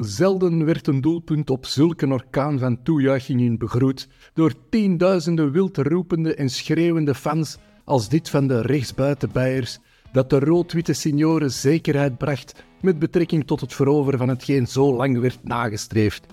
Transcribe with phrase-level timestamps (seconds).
[0.00, 6.48] Zelden werd een doelpunt op zulke orkaan van toejuichingen begroet door tienduizenden wild roepende en
[6.48, 9.78] schreeuwende fans als dit van de rechtsbuitenbijers,
[10.12, 15.18] dat de rood-witte signoren zekerheid bracht met betrekking tot het veroveren van hetgeen zo lang
[15.18, 16.26] werd nagestreefd,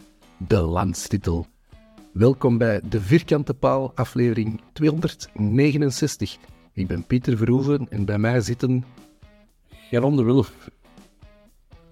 [0.48, 1.48] de landstitel.
[2.14, 6.38] Welkom bij de Vierkante Paal, aflevering 269.
[6.74, 8.84] Ik ben Pieter Verhoeven en bij mij zitten...
[9.90, 10.70] Geron de Wulf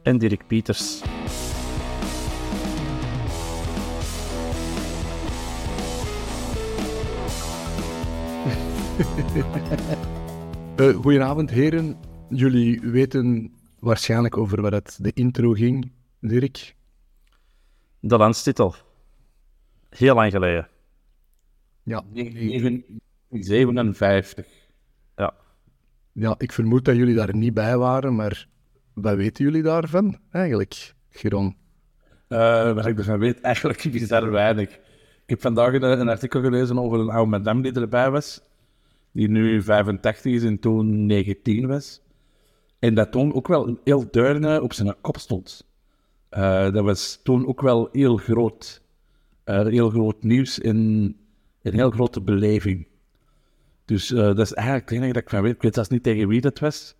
[0.03, 1.01] en Dirk Pieters.
[10.75, 11.97] Eh, goedenavond, heren.
[12.29, 16.75] Jullie weten waarschijnlijk over wat het de intro ging, Dirk.
[17.99, 18.75] De landstitel.
[19.89, 20.67] Heel lang geleden.
[21.83, 22.03] Ja,
[23.29, 24.45] 57.
[25.15, 25.33] Ja.
[26.11, 28.47] ja, ik vermoed dat jullie daar niet bij waren, maar
[28.93, 31.55] wat weten jullie daarvan eigenlijk, Geron?
[32.27, 34.69] Eh wat ik ervan weet, eigenlijk is daar weinig.
[34.69, 38.48] Ik heb vandaag een, een artikel gelezen over een oude madame die erbij was,
[39.11, 42.01] die nu 85 is en toen 19 was.
[42.79, 45.67] En dat toen ook wel heel duidelijk op zijn kop stond.
[46.29, 48.81] Eh, dat was toen ook wel heel groot.
[49.43, 50.77] Eh, heel groot nieuws en
[51.61, 52.87] een heel grote beleving.
[53.85, 55.53] Dus eh, dat is eigenlijk het enige dat ik van weet.
[55.53, 56.95] Ik weet zelfs niet tegen wie dat was.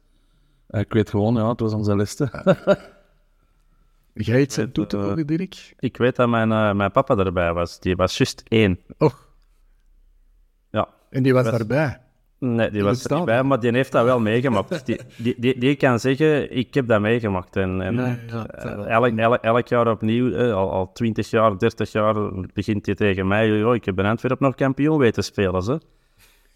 [0.67, 2.29] Eh, ik weet gewoon, ja, het was onze liste.
[4.13, 5.73] Jij iets aan toe te voegen, Dirk?
[5.79, 7.79] ik weet dat mijn, eh, mijn papa erbij was.
[7.79, 8.79] Die was juist één.
[8.97, 9.28] Oh, Ja.
[11.09, 11.97] En die was Was- daarbij.
[12.39, 14.85] Nee, die was er niet bij, maar die heeft dat wel meegemaakt.
[14.85, 17.55] Die, die, die, die kan zeggen, ik heb dat meegemaakt.
[17.55, 21.57] En, en Ja, ja, eh, elk, elk, elk jaar opnieuw, eh, al, al 20 jaar,
[21.57, 22.15] 30 jaar,
[22.53, 25.61] begint hij tegen mij, "Joh, ik heb in Antwerpen nog kampioen weten spelen.
[25.63, 25.81] Ze.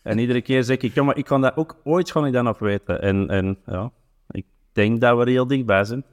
[0.02, 2.44] En iedere keer zeg ik, ja, maar ik kan dat ook ooit gewoon niet dan
[2.44, 3.02] nog weten.
[3.02, 3.92] En, en ja,
[4.32, 6.04] ik denk dat we er heel dichtbij zijn.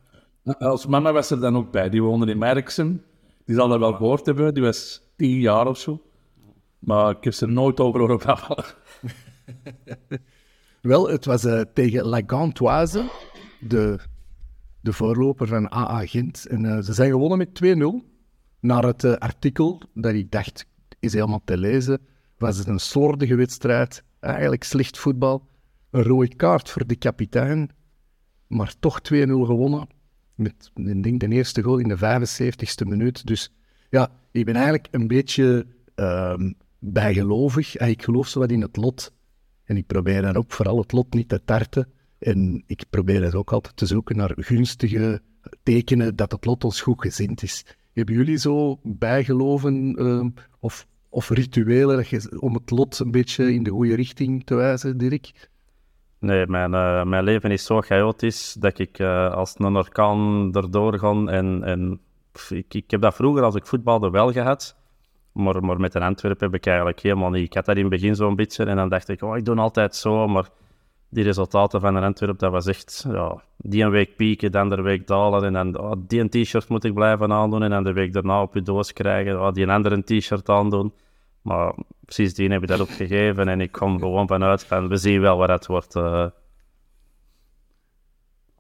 [0.59, 1.89] Als mama was er dan ook bij.
[1.89, 3.03] Die woonde in Merksem.
[3.45, 4.55] Die zal dat wel gehoord hebben.
[4.55, 6.03] Die was tien jaar of zo.
[6.81, 8.09] Maar ik heb ze nooit over.
[10.81, 13.11] Wel, het was eh, tegen La Gantoise,
[13.61, 13.99] de,
[14.81, 16.47] de voorloper van AA Gent.
[16.47, 18.09] En eh, ze zijn gewonnen met 2-0.
[18.61, 20.67] Naar het eh, artikel dat ik dacht
[20.99, 22.01] is helemaal te lezen,
[22.39, 24.05] was het een slordige wedstrijd.
[24.21, 25.49] Eigenlijk slecht voetbal.
[25.91, 27.71] Een rode kaart voor de kapitein.
[28.47, 29.89] Maar toch 2-0 gewonnen.
[30.35, 33.27] Met, ik denk, de eerste goal in de 75ste minuut.
[33.27, 33.53] Dus
[33.91, 37.77] ja, ik ben eigenlijk een beetje ehm, bijgelovig.
[37.77, 39.13] Eh, Ik geloof zo wat in het lot.
[39.65, 41.89] En ik probeer dan ook vooral het lot niet te tarten.
[42.19, 45.23] En ik probeer het ook altijd te zoeken naar gunstige
[45.63, 47.65] tekenen dat het lot ons goed gezind is.
[47.93, 50.29] Hebben jullie zo bijgeloven ehm,
[50.61, 52.05] of, of rituelen
[52.39, 55.49] om het lot een beetje in de goede richting te wijzen, Dirk?
[56.19, 60.99] Nee, mijn, eh, mijn leven is zo chaotisch dat ik eh, als een orkaan erdoor
[60.99, 61.11] ga.
[61.27, 62.01] En, en
[62.49, 64.77] ik, ik heb dat vroeger als ik voetbalde wel gehad.
[65.33, 67.45] Maar, maar met een Antwerpen heb ik eigenlijk helemaal niet.
[67.45, 69.57] Ik had dat in het begin zo'n beetje en dan dacht ik, oh, ik doe
[69.57, 70.27] altijd zo.
[70.29, 70.49] Maar
[71.09, 74.83] die resultaten van een Antwerp, dat was echt, ja, die een week pieken, de andere
[74.83, 75.45] week dalen.
[75.45, 77.63] En dan, oh, die een t-shirt moet ik blijven aandoen.
[77.63, 80.93] En dan de week daarna op je doos krijgen, oh, die een andere t-shirt aandoen.
[81.43, 81.75] Maar
[82.07, 85.49] sindsdien heb ik dat opgegeven en ik kom gewoon vanuit van, we zien wel wat
[85.49, 85.97] het wordt.
[85.97, 86.27] eh.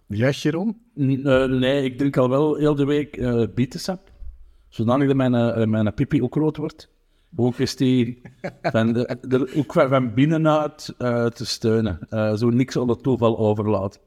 [0.06, 0.80] Ja, Jeroen?
[0.94, 4.09] Nee, ik drink al wel heel de week eh bietensap.
[4.70, 6.88] Zodanig dat mijn, eh, mijn pipi ook rood wordt.
[7.56, 8.20] Is die
[8.62, 11.98] van, de, de- ook van, binnenuit eh, te steunen.
[12.08, 14.00] Eh, zo niks aan het toeval overlaat.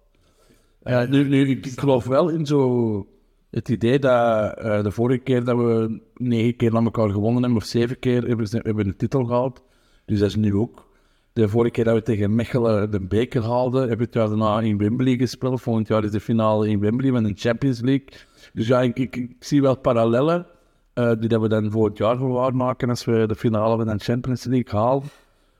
[0.84, 3.08] Nu, nu, ik, geloof wel in zo
[3.50, 7.68] het idee dat de vorige keer dat we negen keer aan elkaar gewonnen hebben, of
[7.68, 9.62] zeven keer, hebben we de titel gehaald.
[10.06, 10.92] Dus dat is nu ook.
[11.34, 14.62] De vorige keer dat we tegen Mechelen de beker haalden, hebben we het jaar daarna
[14.62, 15.62] in Wembley gespeeld.
[15.62, 18.08] Volgend jaar is de finale in Wembley van de Champions League.
[18.54, 20.46] Dus ja, ik, ik zie wel parallellen
[20.94, 24.04] eh, die dat we dan volgend jaar gaan waarmaken als we de finale van de
[24.04, 25.04] Champions League halen.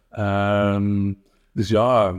[0.10, 1.14] Ehm,
[1.52, 2.14] dus ja,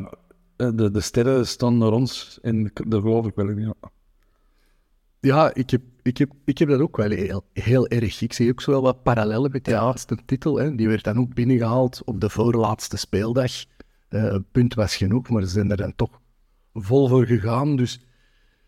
[0.57, 3.61] eh, de, de sterren staan naar ons en daar geloof ik wel in.
[3.61, 3.75] Ja.
[5.25, 8.21] Ja, ik heb, ik, heb, ik heb dat ook wel heel, heel erg.
[8.21, 10.57] Ik zie ook zo wel wat parallellen met die laatste titel.
[10.57, 10.75] Hè.
[10.75, 13.53] Die werd dan ook binnengehaald op de voorlaatste speeldag.
[14.09, 16.21] Eh, een punt was genoeg, maar ze zijn er dan toch
[16.75, 17.77] vol voor gegaan.
[17.77, 18.01] Dus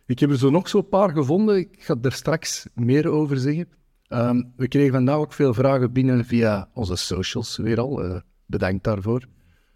[0.07, 1.57] ik heb er zo nog zo'n paar gevonden.
[1.57, 3.69] Ik ga er straks meer over zeggen.
[4.09, 8.03] Ehm, we kregen vandaag ook veel vragen binnen via onze socials, weer al.
[8.03, 9.25] Eh, bedankt daarvoor.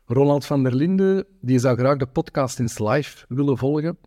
[0.07, 3.99] Ronald van der Linden, die zou graag de podcast eens live willen volgen.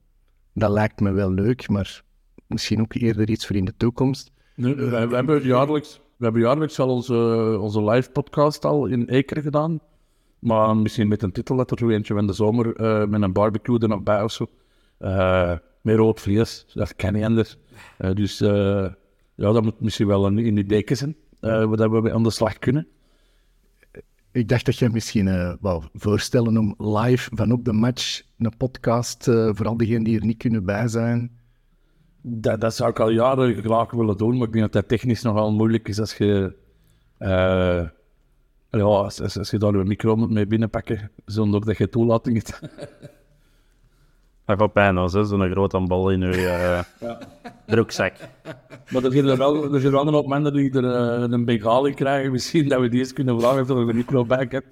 [0.54, 2.04] Dat lijkt me wel leuk, maar
[2.48, 4.31] misschien ook eerder iets voor in de toekomst.
[4.56, 9.80] We, hebben jaarlijks, we hebben jaarlijks al onze, onze live podcast al in Eker gedaan.
[10.40, 13.34] Maar misschien met een titel dat er zo eentje van de zomer eh, met een
[13.34, 14.48] barbecue er nog bij of zo.
[14.98, 17.58] Eh, meer rood vlees, dat kan niet anders.
[18.14, 18.42] Dus
[19.36, 22.32] ja, dat moet misschien wel een, een idee zijn, eh waar dat we aan de
[22.32, 22.88] slag kunnen.
[24.32, 28.58] Ik dacht dat je misschien eh wou voorstellen om live van op de match een
[28.58, 31.32] podcast, eh, voor al diegenen die er niet kunnen bij zijn.
[32.22, 35.22] Dat, dat zou ik al jaren graag willen doen, maar ik denk dat dat technisch
[35.22, 36.56] nogal moeilijk is als je...
[37.20, 37.92] ja,
[38.70, 42.60] als, als, als je daar een micro moet mee binnenpakken, zonder dat je toelating hebt.
[44.45, 47.10] Dat gaat pijn als, hè, zo'n grote bal in je eh
[47.66, 48.13] broekzak.
[48.90, 51.45] Maar er zijn er wel, er zijn wel een hoop mensen die er eh, een
[51.45, 52.31] begaal in krijgen.
[52.31, 54.66] Misschien dat we die eens kunnen vragen of er een micro bij heb.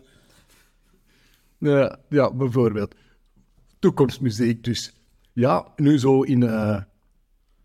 [1.58, 2.96] Ja, ja, bijvoorbeeld.
[3.80, 4.94] Toekomstmuziek dus.
[5.34, 6.82] Ja, nu zo in, eh,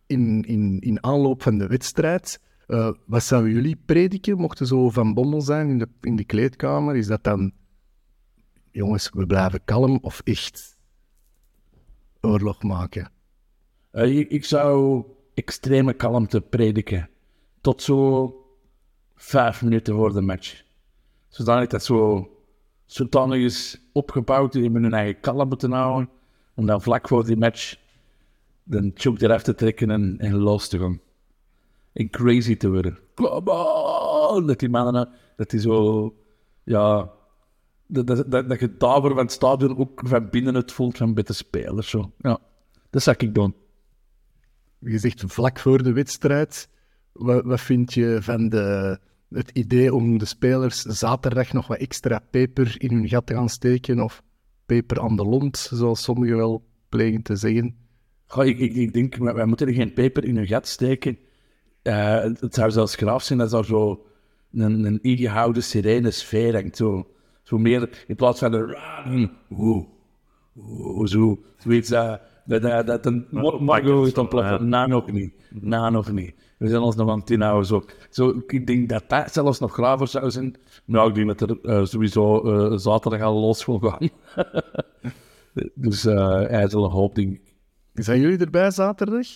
[0.06, 2.41] in, in, in aanloop van de wedstrijd.
[2.67, 4.37] eh, wat zouden jullie prediken?
[4.37, 6.97] Mochten zo van Bommel zijn in de, in de kleedkamer?
[6.97, 7.52] Is dat dan...
[8.70, 10.75] Jongens, we blijven kalm of echt
[12.26, 13.11] oorlog maken?
[13.90, 17.08] Eh, ik, zou extreme kalmte prediken.
[17.61, 18.31] Tot zo
[19.14, 20.62] vijf minuten voor de match.
[21.28, 22.31] Zodanig dat zo
[22.84, 26.11] zodanig is opgebouwd hebben hun eigen kalm te houden.
[26.55, 27.76] Om dan vlak voor die match
[28.62, 31.00] de choke eraf te trekken en, en los te gaan.
[31.93, 32.99] En crazy te worden.
[33.14, 34.46] Come on!
[34.46, 36.14] Dat die mannen, dat die zo,
[36.64, 37.11] ja,
[37.87, 41.23] dat, dat, dat, dat je van het stadion ook van binnen het voelt van bij
[41.23, 41.91] de spelers.
[41.91, 42.12] Zo.
[42.19, 42.38] Ja,
[42.91, 43.55] dat zou ik doen.
[44.79, 46.69] Je zegt vlak voor de wedstrijd.
[47.12, 48.99] Wat, wat vind je van de,
[49.29, 53.49] het idee om de spelers zaterdag nog wat extra peper in hun gat te gaan
[53.49, 54.00] steken?
[54.00, 54.23] Of
[54.67, 57.77] peper aan de lont, zoals sommigen wel plegen te zeggen?
[58.27, 61.19] Goh, ik, ik, ik denk, wij, wij moeten er geen peper in hun gat steken.
[61.83, 64.06] Eh, het zou zelfs graaf zijn dat er zo
[64.53, 66.77] een, een ingehouden serene sfeer hangt.
[66.77, 67.16] Zo,
[67.47, 69.29] zo meer, in plaats van de...
[71.05, 72.21] Zo, zoiets dat...
[72.47, 73.27] Dat, dat, dat een
[73.61, 74.61] Margo is dan plat.
[74.61, 75.33] Na nog niet.
[75.50, 76.35] Na nog niet.
[76.59, 77.67] We zijn ons nog aan het inhouden.
[77.67, 77.85] Zo.
[78.11, 80.57] Zo, ik denk dat dat zelfs nog graver zou zijn.
[80.85, 84.09] Nou, ik denk dat er eh, sowieso eh, zaterdag al los wil gaan.
[85.75, 87.55] dus uh, ijdele hoop, denk ik.
[87.95, 89.26] Zijn jullie erbij zaterdag?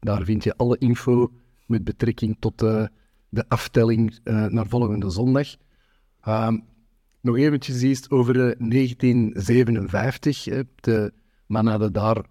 [0.00, 1.32] Daar vind je alle info
[1.66, 2.86] met betrekking tot eh,
[3.28, 5.48] de aftelling eh, naar volgende zondag.
[6.20, 6.58] Ehm,
[7.20, 10.44] nog eventjes iets over eh, 1957.
[10.44, 10.62] hè.
[10.74, 11.12] De
[11.46, 12.24] mannen hadden daar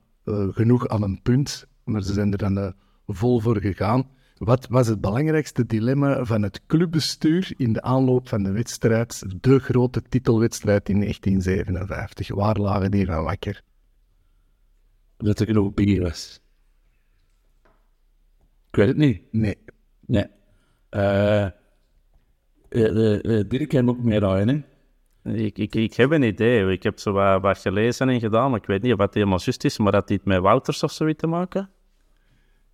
[0.52, 2.74] genoeg aan een punt, maar ze zijn er dan
[3.08, 4.08] vol voor gegaan.
[4.38, 9.60] Wat was het belangrijkste dilemma van het clubbestuur in de aanloop van de wedstrijd, de
[9.60, 12.36] grote titelwedstrijd in 1957?
[12.36, 13.62] Waar lagen die van wakker?
[15.18, 16.40] Dat er genoeg bier was.
[18.70, 19.22] Ik weet het niet.
[19.32, 19.58] Nee.
[20.06, 20.26] Nee.
[20.90, 21.48] Eh,
[23.48, 25.34] Dirk heeft ook meer rijden, hè?
[25.34, 26.72] Ik, ik, ik heb een idee.
[26.72, 29.40] Ik heb zo wat, wat gelezen en gedaan, maar ik weet niet of het helemaal
[29.44, 31.70] juist is, maar dat dit met Wouters of zoiets te maken?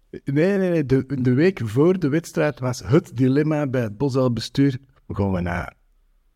[0.09, 0.85] Nee, nee, nee.
[0.85, 4.77] De, de week voor de wedstrijd was het dilemma bij het Bosuilbestuur.
[5.07, 5.71] Gaan we nou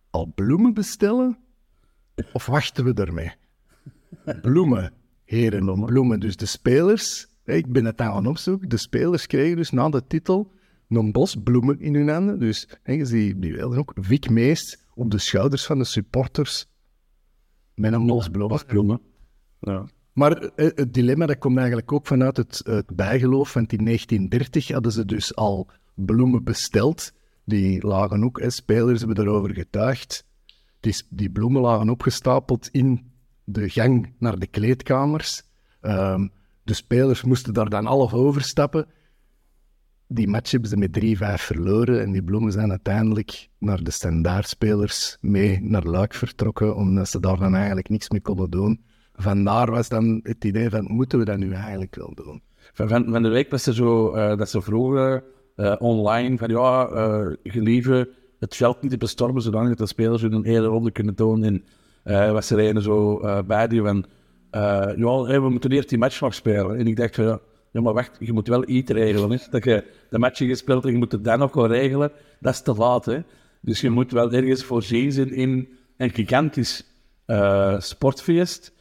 [0.09, 1.37] al bloemen bestellen?
[2.33, 3.31] Of wachten we ermee?
[4.41, 4.93] Bloemen,
[5.25, 6.19] heren, bloemen.
[6.19, 10.07] Dus de spelers, ik ben het aan het opzoeken, de spelers kregen dus na de
[10.07, 10.51] titel
[10.87, 12.39] een bos bloemen in hun handen.
[12.39, 16.67] Dus je ziet die wilden ook Vic Meest op de schouders van de supporters
[17.75, 18.29] met een bos.
[18.63, 19.01] Bloemen.
[19.59, 19.85] Ja.
[20.13, 24.67] Maar eh, het dilemma dat komt eigenlijk ook vanuit het, het bijgeloof, want in 1930
[24.67, 27.13] hadden ze dus al bloemen besteld.
[27.45, 30.25] Die lagen ook, hè, spelers hebben erover getuigd.
[31.09, 33.11] Die, bloemen lagen opgestapeld in
[33.43, 35.43] de gang naar de kleedkamers.
[35.81, 36.27] Ehm,
[36.63, 38.87] de spelers moesten daar dan half overstappen.
[40.07, 45.17] Die match hebben ze met 3-5 verloren en die bloemen zijn uiteindelijk naar de standaardspelers
[45.21, 48.83] mee naar Luik vertrokken, omdat ze daar dan eigenlijk niks mee konden doen.
[49.13, 52.41] Vandaar was dan het idee van, moeten we dat nu eigenlijk wel doen?
[52.73, 55.23] Van, van, de week was er zo, eh, dat ze vroegen
[55.55, 60.45] eh, online van ja, eh gelieve het veld niet te bestormen zodat de spelers hun
[60.45, 61.43] hele ronde kunnen doen.
[61.43, 61.63] En
[62.03, 64.05] eh, was er een zo eh, bij die van,
[64.49, 66.77] eh, ja, we moeten eerst die match nog spelen.
[66.77, 67.39] En ik dacht van,
[67.71, 69.31] ja, maar wacht, je moet wel iets regelen.
[69.31, 69.37] Hè?
[69.49, 72.53] Dat je de match hebt gespeeld en je moet het dan nog gaan regelen, dat
[72.53, 73.05] is te laat.
[73.05, 73.19] Hè?
[73.61, 75.67] Dus je moet wel ergens voorzien zijn in
[75.97, 76.85] een gigantisch
[77.25, 78.73] eh, sportfeest.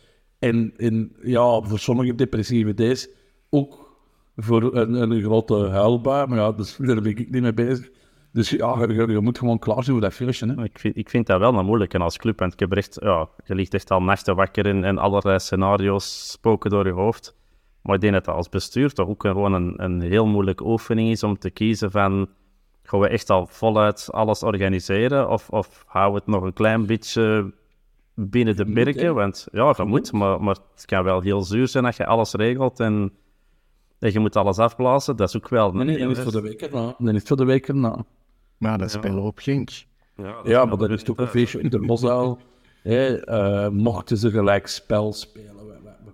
[0.43, 3.09] En, en ja, voor sommige depressieve days
[3.51, 3.97] ook
[4.37, 6.27] voor een, een grote huilbui.
[6.27, 7.91] Maar ja, dus, daar ben ik niet mee bezig.
[8.33, 10.63] Dus ja, je, moet gewoon klaar zijn voor dat feestje.
[10.63, 13.29] Ik vind, ik vind dat wel een moeilijke als club, want ik heb echt, ja,
[13.45, 17.37] je ligt echt al nachten wakker in en allerlei scenario's spoken door je hoofd.
[17.83, 21.11] Maar ik denk dat dat als bestuur toch ook gewoon een, een heel moeilijke oefening
[21.11, 22.29] is om te kiezen van,
[22.83, 26.87] gaan we echt al voluit alles organiseren of, of houden we het nog een klein
[26.87, 27.53] beetje
[28.15, 29.15] binnen de perken?
[29.15, 32.33] Want ja, dat moet, maar, maar het kan wel heel zuur zijn als je alles
[32.33, 33.13] regelt en,
[33.99, 35.17] en je moet alles afblazen.
[35.17, 35.73] Dat is ook wel...
[35.73, 36.95] Nee, nee, dat is voor de week erna.
[36.99, 38.05] Dat is voor de week erna.
[38.59, 39.71] Maar dat spelen op Genk.
[40.45, 42.39] Ja, maar dat is toch een feestje in de Bosuil.
[42.83, 45.55] Hè, eh, mochten ze gelijk spel spelen.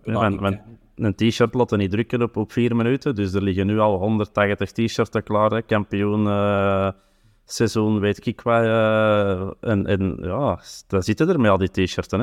[0.02, 0.58] we- Ja, want,
[0.94, 3.14] een t-shirt laten niet drukken op, op vier minuten.
[3.14, 5.50] Dus er liggen nu al 180 t-shirts klaar.
[5.50, 5.62] Hè.
[5.62, 6.88] Kampioen, eh,
[7.52, 8.62] seizoen, weet ik wat.
[8.62, 12.10] eh, en, en ja, daar zitten er met al die t-shirts.
[12.10, 12.18] Hè.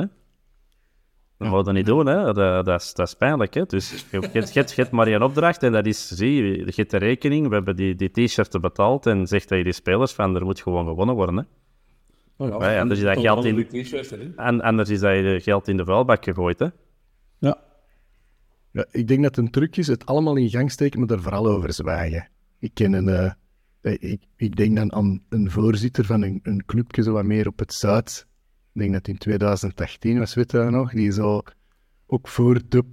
[1.38, 2.32] Dat moet je niet doen, hè.
[2.32, 3.54] Dat, dat, is, dat is pijnlijk.
[3.54, 3.64] Hè.
[3.64, 6.72] Dus je, je, je, je hebt maar één opdracht en dat is, zie je, je
[6.74, 7.48] hebt de rekening.
[7.48, 10.60] We hebben die, die t-shirts betaald en zegt dat je die spelers van, er moet
[10.60, 11.36] gewoon gewonnen worden.
[11.36, 11.42] Hè.
[12.44, 14.34] Oh ja, Ja, ja, dus dat wel in-.
[14.36, 16.58] En anders is dat geld in de vuilbak gegooid.
[16.58, 16.66] Hè.
[17.38, 17.58] Ja.
[18.70, 21.46] Ja, ik denk dat een truc is het allemaal in gang steken, maar er vooral
[21.46, 22.28] over zwijgen.
[22.58, 23.08] Ik ken een...
[23.08, 23.30] eh,
[23.92, 27.58] ik, ik denk dan aan een voorzitter van een, een clubje zo wat meer op
[27.58, 28.26] het zuid.
[28.72, 30.90] Ik denk dat in 2018 was, weet je dat nog?
[30.92, 31.42] Die zo
[32.06, 32.84] ook voor de,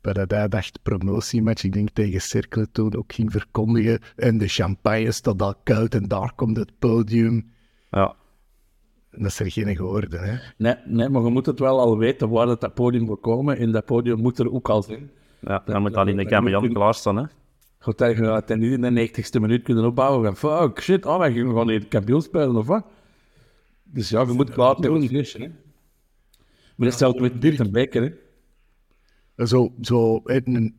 [0.00, 4.00] bij dat hij dacht, promotiematch, ik denk tegen Cercle toen ook ging verkondigen.
[4.16, 7.52] En de champagne staat al koud en daar komt het podium.
[7.90, 8.14] Ja.
[9.10, 10.36] Dat is er geen geworden, hè?
[10.56, 13.58] Nee, nee, maar je moet het wel al weten waar dat podium wil komen.
[13.58, 15.10] En dat podium moet er ook al zijn.
[15.40, 17.16] Ja, dan moet al in de dat- kampioen dat- klaarstaan.
[17.16, 17.24] Hè.
[17.84, 20.36] Dat je het niet in de 90ste minuut kunnen opbouwen.
[20.36, 22.84] Van, fuck, shit, oh, gaan gewoon in het kampioen spelen, of wat?
[23.82, 25.02] Dus ja, je moet klaar doen.
[25.02, 25.48] hè.
[26.76, 29.46] Maar dat stelt met Dirk een beker, hè.
[29.46, 30.74] Zo, zo een,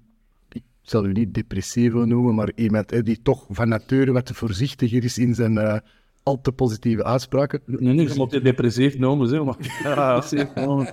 [0.51, 5.03] ik zal u niet depressivo noemen, maar iemand hè, die toch van nature wat voorzichtiger
[5.03, 5.77] is in zijn eh,
[6.23, 7.61] al te positieve uitspraken.
[7.65, 9.57] Nee, nee, je moet je depressief noemen, zeg maar.
[9.83, 10.85] Depressief noemen.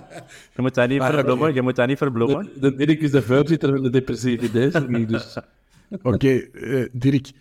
[0.55, 1.53] Je moet dat niet Maar- verbloemen.
[1.53, 2.49] Je moet dat niet verbloemen.
[2.59, 5.37] De, de Dirk is de voorzitter van de depressieve ideeën, niet, dus...
[6.01, 7.31] Oké, eh, Dirk,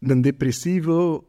[0.00, 1.28] een depressivo,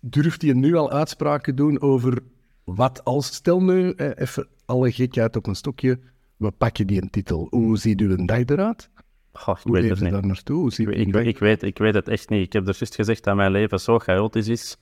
[0.00, 2.18] durft hij nu al uitspraken doen over
[2.64, 5.98] wat als, stel nu, eh, even alle gekheid op een stokje,
[6.36, 7.46] we pakken die een titel.
[7.50, 8.90] Hoe ziet u een dag eruit?
[9.32, 10.12] Goh, ik Hoe weet het niet.
[10.12, 10.72] daar naartoe?
[10.76, 12.46] Ik, weet, ik weet het echt niet.
[12.46, 14.76] Ik heb er juist gezegd dat mijn leven zo chaotisch is.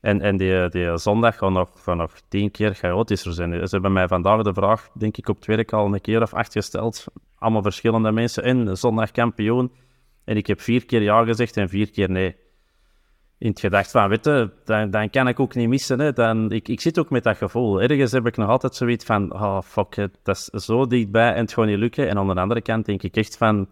[0.00, 3.52] En, en die, die zondag gaat nog, nog tien keer chaotischer zijn.
[3.52, 6.34] Ze hebben mij vandaag de vraag, denk ik, op het werk al een keer of
[6.34, 7.04] acht gesteld.
[7.34, 8.42] Allemaal verschillende mensen.
[8.42, 9.70] En zondag kampioen.
[10.26, 12.36] En ik heb vier keer ja gezegd en vier keer nee.
[13.38, 14.24] In het gedacht van, weet
[14.64, 16.00] dan, dan kan ik ook niet missen.
[16.00, 16.12] Hè.
[16.12, 17.82] Dan, ik, ik zit ook met dat gevoel.
[17.82, 21.40] Ergens heb ik nog altijd zoiets van, oh fuck, it, dat is zo dichtbij en
[21.40, 22.08] het gaat niet lukken.
[22.08, 23.68] En aan de andere kant denk ik echt van,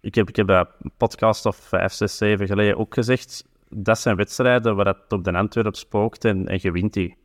[0.00, 4.16] ik heb, ik heb een podcast of vijf, zes, zeven geleden ook gezegd, dat zijn
[4.16, 7.16] wedstrijden waar het op de Antwerp spookt en, en je wint die.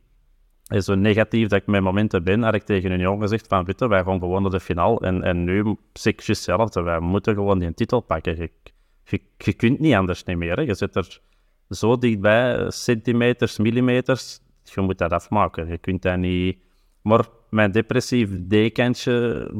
[0.64, 3.64] En zo negatief dat ik met momenten ben, had ik tegen een jongen gezegd van,
[3.64, 5.00] weet je, wij gaan gewoon naar de finale.
[5.00, 8.50] En, en nu zeg ik hetzelfde, wij moeten gewoon die titel pakken.
[9.36, 10.62] Je, kunt niet anders niet meer.
[10.62, 11.20] Je zit er
[11.68, 14.40] zo dichtbij, centimeters, millimeters.
[14.62, 15.68] Je moet dat afmaken.
[15.68, 16.58] Je kunt dat niet...
[17.02, 19.50] Maar mijn depressief dekentje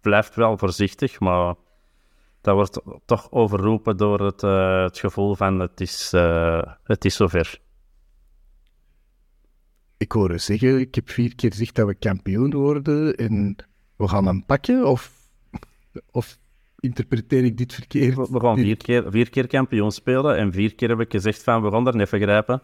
[0.00, 1.54] blijft wel voorzichtig, maar
[2.40, 7.16] dat wordt toch overroepen door het, uh, het gevoel van het is, uh, het is
[7.16, 7.60] zover.
[10.00, 13.56] Ik hoor zeggen, ik heb vier keer gezegd dat we kampioen worden en
[13.96, 15.12] we gaan hem pakken, of,
[16.10, 16.38] of
[16.78, 18.28] interpreteer ik dit verkeerd?
[18.28, 21.62] We gaan vier keer, vier keer kampioen spelen en vier keer heb ik gezegd van
[21.62, 22.62] we gaan er even grijpen.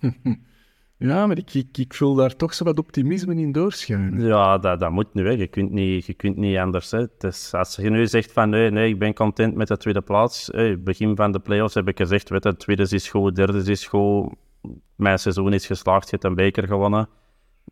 [0.96, 4.26] Ja, maar ik, ik, ik voel daar toch zo wat optimisme in doorschijnen.
[4.26, 5.26] Ja, dat, dat moet nu.
[5.26, 5.30] Hè.
[5.30, 6.90] Je, kunt niet, je kunt niet anders.
[6.90, 7.06] Hè.
[7.18, 10.46] Dus als je nu zegt van nee, nee, ik ben content met de tweede plaats.
[10.52, 13.86] Hey, begin van de playoffs heb ik gezegd, weet het tweede is goed, derde is
[13.86, 14.34] goed.
[15.02, 17.08] Mijn seizoen is geslaagd, je hebt een beker gewonnen.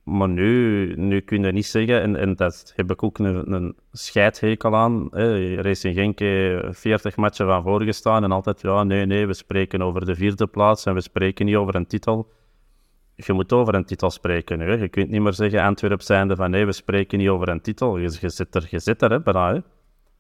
[0.03, 3.77] Maar nu, nu kun je niet zeggen, en, en dat heb ik ook een, een
[3.93, 5.09] scheidhekel aan.
[5.11, 5.55] Hè.
[5.55, 6.19] Racing Genk
[6.75, 10.87] 40 matchen van voorgestaan en altijd, ja, nee, nee, we spreken over de vierde plaats
[10.87, 12.29] en we spreken niet over een titel
[13.27, 14.61] je moet over een titel spreken.
[14.61, 14.73] Hè.
[14.73, 17.99] Je kunt niet meer zeggen, Antwerp zijnde van nee, we spreken niet over een titel.
[17.99, 19.23] Je, zit er, je zit er.
[19.25, 19.61] Hè.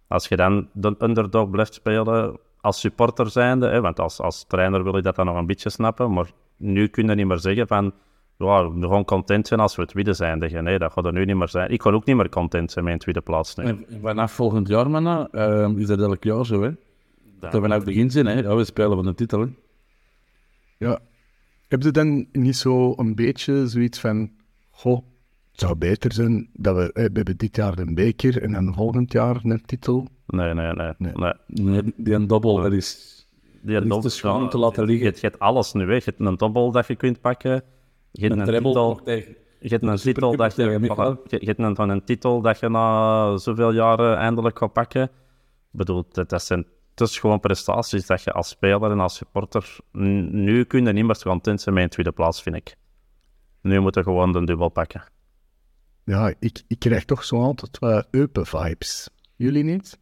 [0.09, 4.83] Als je dan de underdog blijft spelen als supporter zijnde, hè, want als, als trainer
[4.83, 7.67] wil je dat dan nog een beetje snappen, maar nu kun je niet meer zeggen
[7.67, 7.93] van
[8.37, 10.39] ja, we gaan content zijn als we tweede zijn.
[10.39, 11.71] Nee, dat gaat er nu niet meer zijn.
[11.71, 13.55] Ik ga ook niet meer content zijn met een tweede plaats.
[13.55, 13.67] Nee.
[13.67, 16.71] En vanaf volgend jaar, man, uh, is dat elk jaar zo, hè?
[17.41, 18.41] Dat, we naar het begin zijn, hè?
[18.41, 19.47] Ja, we spelen van de titel, hè?
[20.79, 20.99] Ja,
[21.69, 24.31] heb je dan niet zo een beetje zoiets van,
[24.71, 24.97] goh,
[25.51, 29.13] het zou beter zijn dat we, we hebben dit jaar een beker en dan volgend
[29.13, 30.09] jaar een titel?
[30.27, 30.93] Nee, nee, nee.
[30.99, 31.33] nee.
[31.47, 31.83] nee.
[31.97, 33.19] die een dobbel, dat is...
[33.61, 35.13] Die een dobbel, te te laten liggen.
[35.15, 36.05] Je, hebt alles nu, weg.
[36.05, 37.63] Je hebt een dobbel dat je kunt pakken.
[38.11, 39.01] Je hebt een, een titel...
[39.61, 40.63] Je hebt een titel dat je...
[40.63, 45.03] Je, je hebt een, van een titel dat je na zoveel jaren eindelijk gaat pakken.
[45.03, 45.11] Ik
[45.79, 49.77] bedoel, dat, dat zijn is gewoon prestaties dat je als speler en als supporter...
[49.93, 52.77] Nu kun je niet meer content zijn met een tweede plaats, vind ik.
[53.63, 55.05] Nu moeten we gewoon de dubbel pakken.
[56.05, 59.11] Ja, ik, ik krijg toch zo altijd wat Eupen-vibes.
[59.37, 59.99] Jullie niet?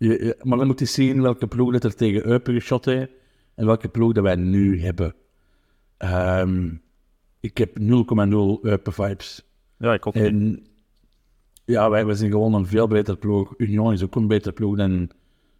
[0.00, 3.10] Ja, maar dan moet je zien welke ploeg dat er tegen Eupen geschot heeft
[3.54, 5.14] en welke ploeg dat wij nu hebben.
[5.98, 6.82] Um,
[7.40, 7.84] ik heb 0,0
[8.62, 9.44] Eupen-vibes.
[9.78, 10.66] Ja, ik ook en,
[11.64, 13.54] Ja, wij, wij zijn gewoon een veel beter ploeg.
[13.56, 15.10] Union is ook een beter ploeg dan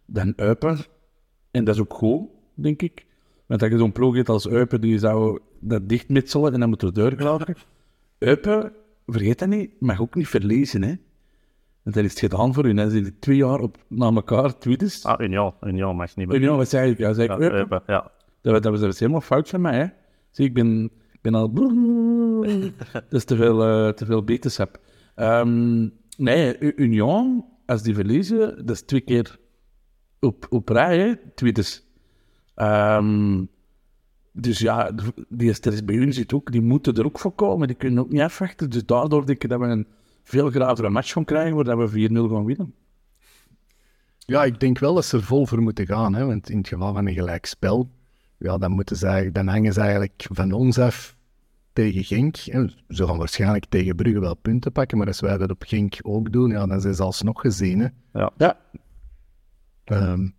[0.05, 0.77] dan Eupen.
[1.51, 3.05] En dat is ook goed, denk ik.
[3.45, 6.81] Want als je zo'n ploeg hebt als Eupen, die zou dat dichtmetselen en dan moet
[6.81, 7.55] er deur gelaten.
[8.17, 8.73] Eupen,
[9.05, 10.95] vergeet dat niet, mag ook niet verliezen, hè.
[11.83, 12.73] Want dat is het gedaan voor u.
[12.73, 15.05] Dan zitten twee jaar op, na elkaar tweets.
[15.05, 15.53] Ah, Union.
[15.61, 16.37] Union mag niet meer.
[16.37, 16.97] Union, wat zei ik?
[16.97, 17.83] Ja, zei ik ja, Eupen.
[17.87, 18.11] Ja.
[18.41, 19.85] Dat, dat, was, helemaal fout van mij, hè.
[20.29, 21.53] Zie, ik ben, ik ben al...
[22.93, 24.79] dat is te veel, uh, te veel beterschap.
[25.15, 29.39] Um, nee, Union, als die verliezen, dat is twee keer
[30.19, 31.89] op, op rij, hè, tweets.
[32.55, 33.49] Um,
[34.31, 34.91] dus ja,
[35.29, 38.11] die stress bij hun zit ook, die moeten er ook voor komen, die kunnen ook
[38.11, 38.69] niet afwachten.
[38.69, 39.87] Dus daardoor denk ik dat we een
[40.31, 42.73] veel gravere match gaan krijgen, waar we 4-0 gaan winnen.
[44.17, 46.67] Ja, ik denk wel dat ze er vol voor moeten gaan, hè, want in het
[46.67, 47.89] geval van een gelijkspel,
[48.37, 51.15] ja, dan, moeten ze, dan hangen ze eigenlijk van ons af
[51.73, 52.35] tegen Genk.
[52.35, 52.67] Hè.
[52.87, 56.31] Ze gaan waarschijnlijk tegen Brugge wel punten pakken, maar als wij dat op Genk ook
[56.31, 57.79] doen, ja, dan zijn ze alsnog gezien.
[57.79, 57.87] Hè.
[58.13, 58.31] Ja.
[58.37, 58.57] ja.
[59.85, 60.35] Um,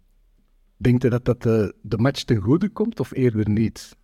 [0.76, 3.96] denkt u dat dat de, de match ten goede komt of eerder niet?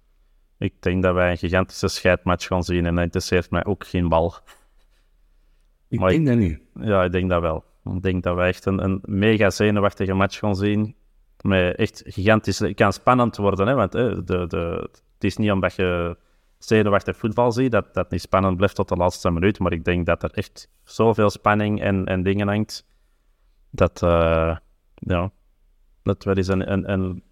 [0.58, 4.08] Ik denk dat wij een gigantische scheidmatch gaan zien en dat interesseert mij ook geen
[4.08, 4.34] bal.
[5.88, 6.60] Ik denk dat niet.
[6.74, 7.64] Ja, ik denk dat wel.
[7.84, 10.94] Ik denk dat wij echt een, een mega zenuwachtige match gaan zien.
[11.40, 12.58] Met echt gigantisch...
[12.58, 16.16] Het kan spannend worden, hè, want hè, de, de, het is niet omdat je
[16.58, 19.58] zenuwachtig voetbal ziet dat dat niet spannend blijft tot de laatste minuut.
[19.58, 22.86] Maar ik denk dat er echt zoveel spanning en, en dingen hangt.
[23.70, 24.56] Dat, uh,
[24.94, 25.30] ja,
[26.02, 27.22] dat wel eens een, een, een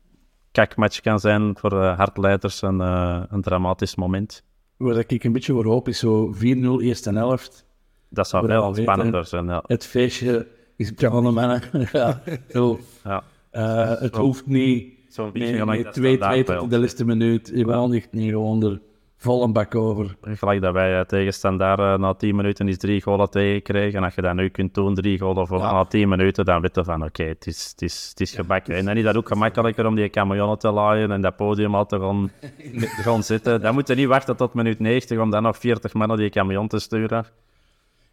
[0.53, 4.45] kakmatch kan zijn voor uh, hardleiders en uh, een dramatisch moment.
[4.77, 7.66] Waar ik een beetje voor hoop is zo 4-0 eerste helft.
[8.09, 9.63] Dat zou wel spannender zijn, ja.
[9.67, 11.63] Het feestje is begonnen, mannen.
[11.93, 12.79] ja, zo.
[13.05, 13.23] Ja.
[13.53, 17.51] Uh, het hoeft niet Zo'n beetje nee, 2-2 tot de laatste minuut.
[17.55, 18.81] Je wil niet, niet gewoon er
[19.17, 20.17] vol een bak over.
[20.23, 23.99] Gelijk dat wij tegen Standaard uh, na 10 minuten is drie golen tegenkrijgen.
[23.99, 25.73] En als je dat nu kunt doen, drie golen voor ja.
[25.73, 28.35] na 10 minuten, dan weet je van oké, okay, het, is, het, is, het is
[28.35, 28.75] gebakken.
[28.75, 31.87] En dan is dat ook gemakkelijker om die kamionnen te laaien en dat podium al
[31.87, 32.31] te gaan,
[33.05, 33.61] gaan zitten.
[33.61, 36.69] Dan moet je niet wachten tot minuut 90 om dan nog 40 mannen die camion
[36.69, 37.27] te sturen.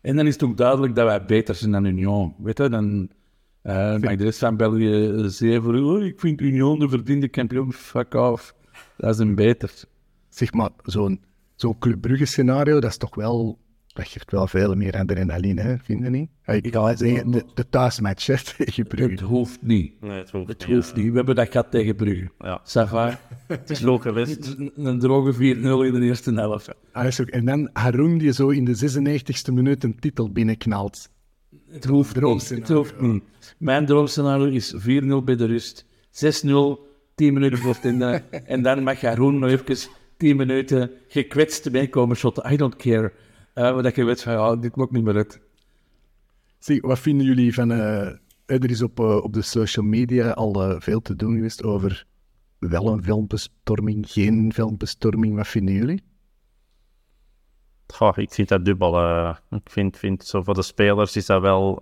[0.04, 2.36] En dan is het ook duidelijk dat wij beter zijn dan Union.
[2.38, 3.10] Weet je, dan...
[3.64, 8.14] Uh, de rest van België zeer voor oh, ik vind Union de verdiende kampioen, fuck
[8.14, 8.56] off.
[8.98, 9.72] Dat is een beter
[10.30, 11.22] zeg maar, zo'n
[11.56, 13.60] zo'n Club Brugge scenario, dat is toch wel
[13.94, 16.30] dat geeft wel veel meer adrenaline, hè, vind je niet?
[16.46, 20.02] Ik kan wel zeggen, de, de thuismatch hè, tegen Het hoeft niet.
[20.02, 21.10] Nee, het hoeft Het niet, hoeft niet.
[21.10, 22.32] We hebben dat gehad tegen Brugge.
[22.40, 22.62] Ja.
[23.48, 24.56] Het is ook geweest.
[24.58, 25.62] Een, een droge 4-0 in
[25.94, 26.70] de eerste helft.
[26.92, 31.10] Ah, is ook- En dan Haroun die zo in de 96e minuut een titel binnenknalt.
[31.70, 32.50] Het hoeft niet.
[32.50, 33.24] Het hoeft niet.
[33.58, 35.86] Mijn droomscenario is 4-0 bij de rust.
[36.12, 36.48] 6-0,
[37.16, 38.24] 10 minuten voor het einde.
[38.46, 42.52] En dan mag Haroon nog even 10 minuten gekwetst meekomen shotten.
[42.54, 43.14] I don't care.
[43.54, 45.42] Eh maar dat je weet van, ja, dit maakt niet meer uit.
[46.58, 47.72] Zie, wat vinden jullie van...
[47.72, 48.08] eh,
[48.46, 52.06] er is op, eh, op de social media al eh, veel te doen geweest over
[52.60, 55.36] wel een filmbestorming, geen filmbestorming.
[55.36, 56.04] Wat vinden jullie?
[57.88, 58.98] Goh, ik vind dat dubbel.
[58.98, 59.36] eh.
[59.50, 61.82] ik vind, vind zo voor de spelers is dat wel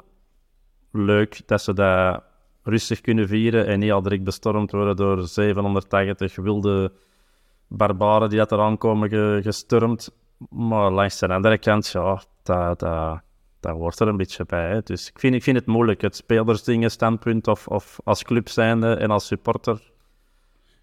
[0.92, 2.24] leuk dat ze dat
[2.64, 6.94] rustig kunnen vieren en niet al direct bestormd worden door 780 wilde
[7.68, 10.12] barbaren die dat eraan komen ge- gestormd.
[10.50, 13.22] Maar langs de andere kant, ja, dat, dat,
[13.60, 14.70] dat hoort er een beetje bij.
[14.70, 14.82] Hè.
[14.84, 18.94] Dus ik vind, ik vind het moeilijk, het spelersdingen standpunt of, of als club zijnde
[18.94, 19.92] en als supporter.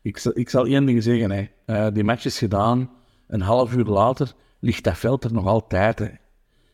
[0.02, 1.30] Ik zal, ik zal één ding zeggen.
[1.30, 1.46] Hè.
[1.66, 2.90] Eh, die match is gedaan.
[3.26, 5.98] Een half uur later ligt dat veld er nog altijd.
[5.98, 6.08] Hè.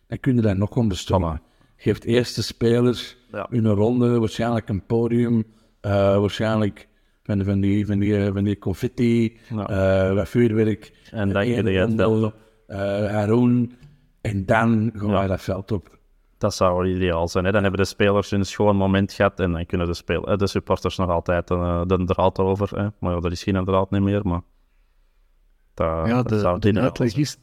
[0.07, 1.43] Dan kun je dat nog om bestormen.
[1.77, 3.47] Geeft eerst de spelers Ja.
[3.51, 5.45] hun ronde, waarschijnlijk een podium,
[5.81, 6.89] eh, waarschijnlijk
[7.23, 9.67] van, van, die, van, die, van die confetti, Ja.
[10.09, 10.93] eh, wat vuurwerk.
[11.11, 11.95] En dan kun je het
[12.67, 12.71] op.
[12.75, 12.79] eh,
[13.11, 13.73] Haroon.
[14.21, 15.13] En dan gaan Ja.
[15.15, 15.99] wij dat veld op.
[16.39, 17.45] Dat zou wel ideaal zijn.
[17.45, 17.53] Hè?
[17.53, 20.47] Dan hebben de spelers hun schoon moment gehad en dan kunnen de, speel- eh, de
[20.47, 22.79] supporters nog altijd eh, de draad over.
[22.79, 22.89] Hè?
[23.01, 24.27] Maar ja, dat is geen draad niet meer.
[24.27, 24.41] Maar
[25.75, 27.23] dat, Ja, dat de, zou de, uitleg zijn.
[27.23, 27.37] is,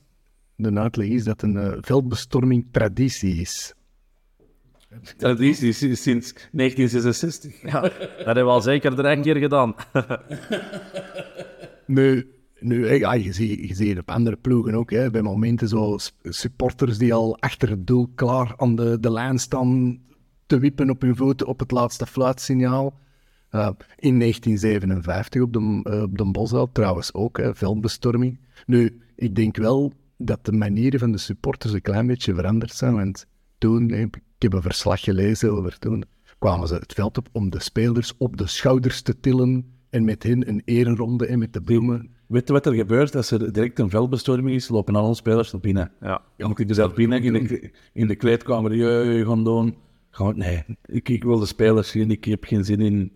[0.56, 3.74] de uitleg is dat een veldbestorming traditie is.
[5.18, 7.62] Traditie is sinds 1966.
[7.62, 7.92] Ja, dat
[8.26, 9.76] hebben we al zeker drie keer gedaan.
[11.86, 12.32] Nu,
[12.62, 14.92] nu ja, je, ziet, je het op andere ploegen ook.
[14.92, 19.40] Hè, bij momenten zo supporters die al achter het doel klaar aan de, de lijn
[19.40, 20.00] staan
[20.46, 23.00] te wippen op hun voeten op het laatste fluitsignaal.
[23.50, 28.40] Eh, in 1957 op de, eh, op de Bosveld trouwens ook, hè, veldbestorming.
[28.66, 32.94] Nu, ik denk wel dat de manieren van de supporters een klein beetje veranderd zijn.
[32.94, 33.26] Want
[33.58, 36.04] toen, ik heb een verslag gelezen over toen,
[36.40, 40.24] kwamen ze het veld op om de spelers op de schouders te tillen en met
[40.24, 42.10] hen een ereronde en met de bloemen.
[42.32, 44.70] Weet je wat er gebeurt als er direct een veldbestorming is?
[44.70, 45.92] Lopen al onze spelers naar binnen.
[46.02, 46.22] Ja.
[46.38, 49.76] Ja, moet dus zelf binnen in de, in de kleedkamer je gaan doen?
[50.10, 52.12] Gewoon, nee, ik, ik wil de spelers zien.
[52.12, 53.12] Ik heb geen zin in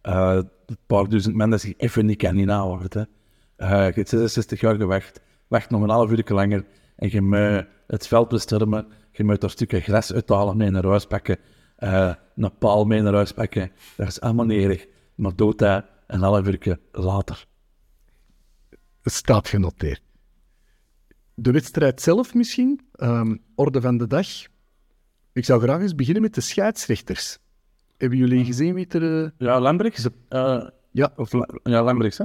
[0.00, 3.08] eh, een paar duizend mensen dat zich even niet kan inhouden.
[3.56, 5.20] Eh, je hebt 66 jaar gewacht.
[5.48, 6.64] Wacht nog een half uur langer.
[6.96, 8.86] En je moet het veld bestormen.
[9.12, 11.38] Je moet er stukken gras uithalen, mee naar huis pakken.
[11.76, 13.70] eh, een paal mee naar huis pakken.
[13.96, 14.86] Dat is allemaal erg.
[15.14, 17.48] Maar doe dat een half uur later.
[19.02, 20.02] Het staat genoteerd.
[21.34, 24.26] De wedstrijd zelf misschien, ehm, orde van de dag.
[25.32, 27.38] Ik zou graag eens beginnen met de scheidsrechters.
[27.96, 29.24] Hebben jullie gezien wie er...
[29.24, 30.08] eh, Ja, Lambrechts.
[30.28, 32.24] eh, Ja, of, La- ja, Lambrechts, hè?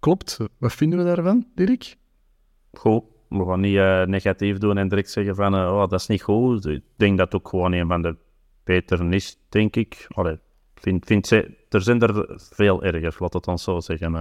[0.00, 0.38] klopt.
[0.58, 1.96] Wat vinden we daarvan, Dirk?
[2.72, 6.06] Goed, we gaan niet eh, negatief doen en direct zeggen van eh, oh, dat is
[6.06, 6.66] niet goed.
[6.66, 8.16] Ik denk dat ook gewoon een van de
[8.64, 10.06] betere is, denk ik.
[10.08, 10.38] Allee,
[10.74, 14.14] vind, vind ze, er zijn er veel erger, laat het ons zo zeggen.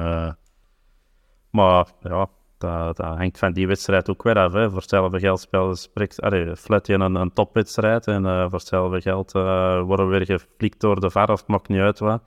[1.52, 4.54] Maar ja, dat, dat hangt van die wedstrijd ook weer af.
[4.54, 4.70] Hè.
[4.70, 9.82] Voor hetzelfde geld spelen, spreekt, allee, een, een topwedstrijd en eh, voor hetzelfde geld eh,
[9.82, 12.22] worden we weer geflikt door de VAR of het maakt niet uit wat.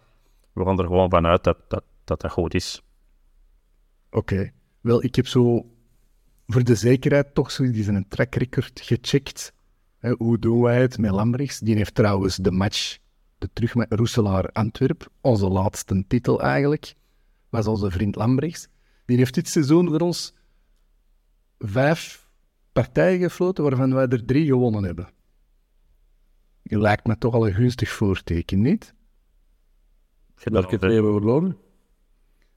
[0.52, 2.82] We gaan er gewoon vanuit dat dat, dat, dat goed is.
[4.10, 4.52] Oké.
[4.80, 5.66] Wel, ik heb zo
[6.46, 9.52] voor de zekerheid toch zo eens een track record gecheckt.
[9.98, 11.58] Hè, hoe doen wij het met Lambrechts?
[11.58, 12.98] Die heeft trouwens de match,
[13.38, 16.94] de terug met Roeselaar Antwerp, onze laatste titel eigenlijk,
[17.48, 18.68] was onze vriend Lambrechts.
[19.04, 20.34] Die heeft dit seizoen voor ons
[21.58, 22.28] vijf
[22.72, 25.08] partijen gefloten, waarvan wij er drie gewonnen hebben.
[26.62, 28.94] Je lijkt me toch al een gunstig voorteken, niet?
[30.34, 31.56] Welke twee hebben we verloren?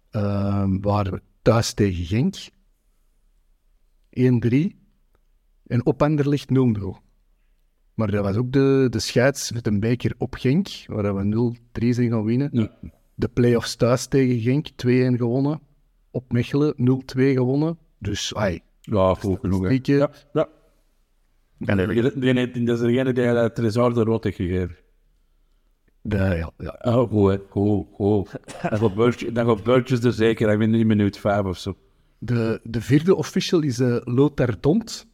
[0.10, 2.36] Ehm waren we thuis tegen Genk.
[4.10, 4.76] 1-3.
[5.66, 6.56] En op Anderlicht 0-0.
[7.94, 11.90] Maar dat was ook de, de scheids met een beker op Genk, waar we 0-3
[11.90, 12.50] zijn gaan winnen.
[12.52, 12.72] Ja.
[13.16, 15.60] De play-offs thuis tegen Genk, 2-1 gewonnen.
[16.18, 17.78] Op Mechelen 0-2 gewonnen.
[17.98, 18.62] Dus, ai.
[18.82, 19.62] Ja, goed genoeg.
[19.62, 19.66] hè.
[19.66, 19.98] Statistieken.
[19.98, 20.48] Ja, ja.
[21.66, 22.06] En Dat
[22.76, 24.76] is degene die dat Tresor de rood heeft gegeven.
[26.02, 26.80] De, ja, ja.
[26.82, 27.38] Oh, goed, hè.
[27.50, 28.32] goed, goed.
[28.70, 31.78] Dan gaat Burtjes- Dan gaat Burtjes er zeker, ik ben in minuut vijf of zo.
[32.18, 35.08] De, de vierde official is eh Lothar Dont.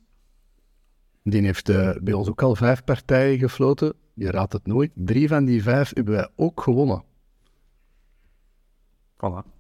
[1.24, 3.94] Die heeft eh, bij ons ook al vijf partijen gefloten.
[4.14, 4.92] Je raadt het nooit.
[4.96, 7.04] Drie van die vijf hebben wij ook gewonnen.
[9.18, 9.52] Voilà.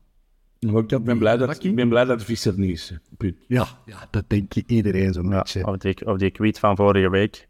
[0.71, 2.93] Maar ik ben blij dat, ik ben blij dat de visser niet is.
[3.17, 3.35] Punt.
[3.47, 5.67] Ja, ja dat denk ik iedereen zo'n beetje.
[5.67, 7.47] Of die, of die tweet van vorige week.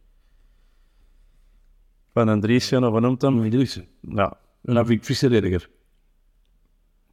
[2.13, 3.43] Van een Driesje, of hem?
[3.43, 3.85] Idrissen.
[4.01, 5.69] Ja, En dan vind ik visser erger.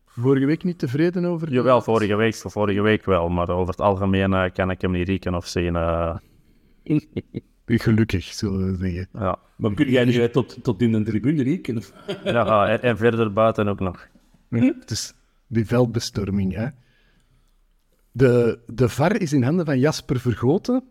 [0.06, 1.52] Vorige week niet tevreden over?
[1.52, 3.28] jawel, vorige week, vorige week wel.
[3.28, 5.76] Maar over het algemeen eh, kan ik hem niet rieken of zien.
[5.76, 6.16] eh,
[7.66, 9.08] Gelukkig, zullen we zeggen.
[9.12, 9.38] ja.
[9.56, 11.76] Maar kun jij nu tot, tot in de tribune rieken?
[11.76, 11.92] Of-
[12.24, 14.08] Ja, en, en verder buiten ook nog.
[14.48, 15.14] Het is
[15.50, 16.68] die veldbestorming, hè.
[18.12, 20.84] De, de VAR is in handen van Jasper Vergoten.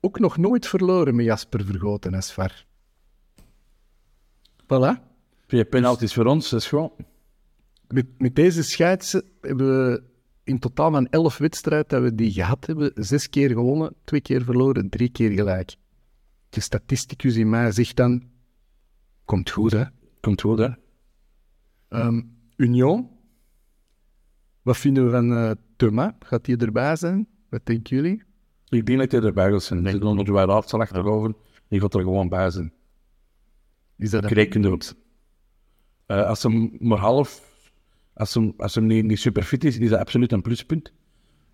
[0.00, 2.66] Ook nog nooit verloren met Jasper Vergoten als VAR.
[4.62, 5.02] Voilà.
[5.46, 6.92] Twee penalties voor ons, dat is gewoon...
[7.88, 10.02] Met, met deze scheids hebben we
[10.44, 14.44] in totaal van elf wedstrijden dat we die gehad hebben, zes keer gewonnen, twee keer
[14.44, 15.76] verloren, drie keer gelijk.
[16.48, 18.22] De statisticus in mij zegt dan,
[19.24, 19.84] komt goed hè.
[20.20, 20.68] Komt goed, hè?
[21.88, 22.22] Ehm,
[22.56, 23.08] Union,
[24.68, 26.12] wat vinden we van eh, Thomas?
[26.20, 27.28] Gaat hij erbij zijn?
[27.48, 28.22] Wat denken jullie?
[28.68, 29.88] Ik denk dat hij erbij gaat zijn.
[29.88, 31.34] Ze doen er wel afslag achterover.
[31.68, 32.72] Die gaat er gewoon bij zijn.
[33.96, 34.96] Is dat een- doet.
[36.06, 37.46] Eh als hem maar half...
[38.14, 40.92] Als hem, als hem niet, niet super fit is, is dat absoluut een pluspunt.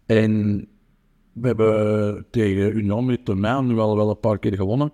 [0.06, 0.58] En
[1.32, 4.92] we hebben tegen Union met Thomas nu wel, wel een paar keer gewonnen.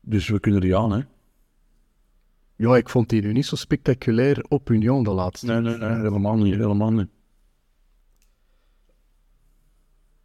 [0.00, 1.00] Dus we kunnen er aan, hè.
[2.56, 5.46] Ja, ik vond die nu niet zo spectaculair op Union de laatste.
[5.46, 7.08] Nee, nee, nee, helemaal niet, helemaal niet.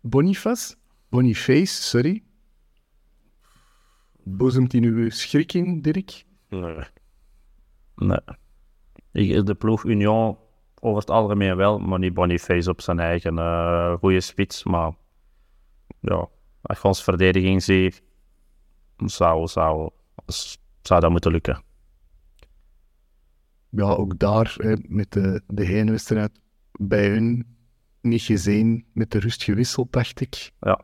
[0.01, 0.75] Boniface?
[1.09, 2.23] Boniface, sorry.
[4.23, 6.25] Boezemt hij nu schrik in, Dirk?
[7.95, 9.43] Nee.
[9.43, 10.37] De ploeg Union
[10.79, 14.63] over het algemeen wel, maar niet Boniface op zijn eigen eh goede spits.
[14.63, 14.93] Maar
[15.99, 16.27] ja,
[16.61, 18.03] als je ons verdediging ziet,
[18.97, 19.89] zou, zou,
[20.81, 21.63] zou dat moeten lukken.
[23.69, 26.39] Ja, ook daar, hè, met de, de heenwedstrijd
[26.71, 27.45] bij hun
[28.01, 30.51] niet gezien, met de rust gewisseld, dacht ik.
[30.59, 30.81] Ja,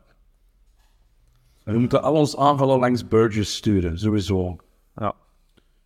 [1.64, 4.56] We moeten al ons aanvallen langs Burgess sturen, sowieso.
[4.96, 5.14] ja.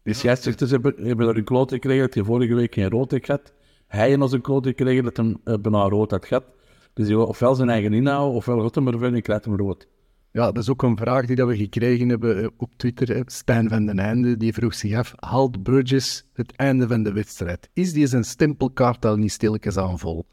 [0.02, 3.24] Die scheidsrechters hebben, hebben er een kloot gekregen dat hij vorige week geen rood heeft
[3.24, 3.52] gehad.
[3.86, 6.44] Hij heeft ons een kloot gekregen dat hij uh, bijna rood had gehad.
[6.92, 9.88] Dus die wil ofwel zijn eigen inhouden, ofwel gaat hem ervan en krijgt hem rood.
[10.32, 13.08] Ja, dat is ook een vraag die dat we gekregen hebben eh, op Twitter.
[13.08, 13.20] hè.
[13.26, 17.70] Stijn van den Einde, die vroeg zich af, haalt Burgess het einde van de wedstrijd?
[17.72, 20.26] Is die zijn stempelkaart al niet stilletjes aan vol?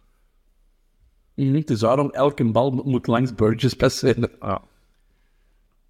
[1.66, 4.30] Dus daarom, elke bal moet- langs Burgess passeren.
[4.42, 4.62] ja.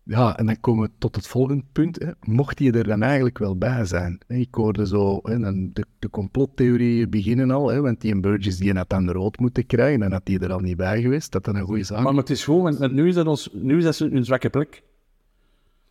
[0.04, 2.00] Ja, en dan komen we tot het volgende punt.
[2.00, 2.12] Hè.
[2.22, 4.20] Mocht hij er dan eigenlijk wel bij zijn?
[4.28, 8.58] Ik hoorde zo hè, dan de, de complottheorieën beginnen al, hè, want die en Burgess
[8.58, 11.32] die had dan rood moeten krijgen, dan had hij er al niet bij geweest.
[11.32, 13.78] Dat dat een goede zaak Maar het is goed, want nu is dat, ons, nu
[13.78, 14.84] is dat een zwakke plek.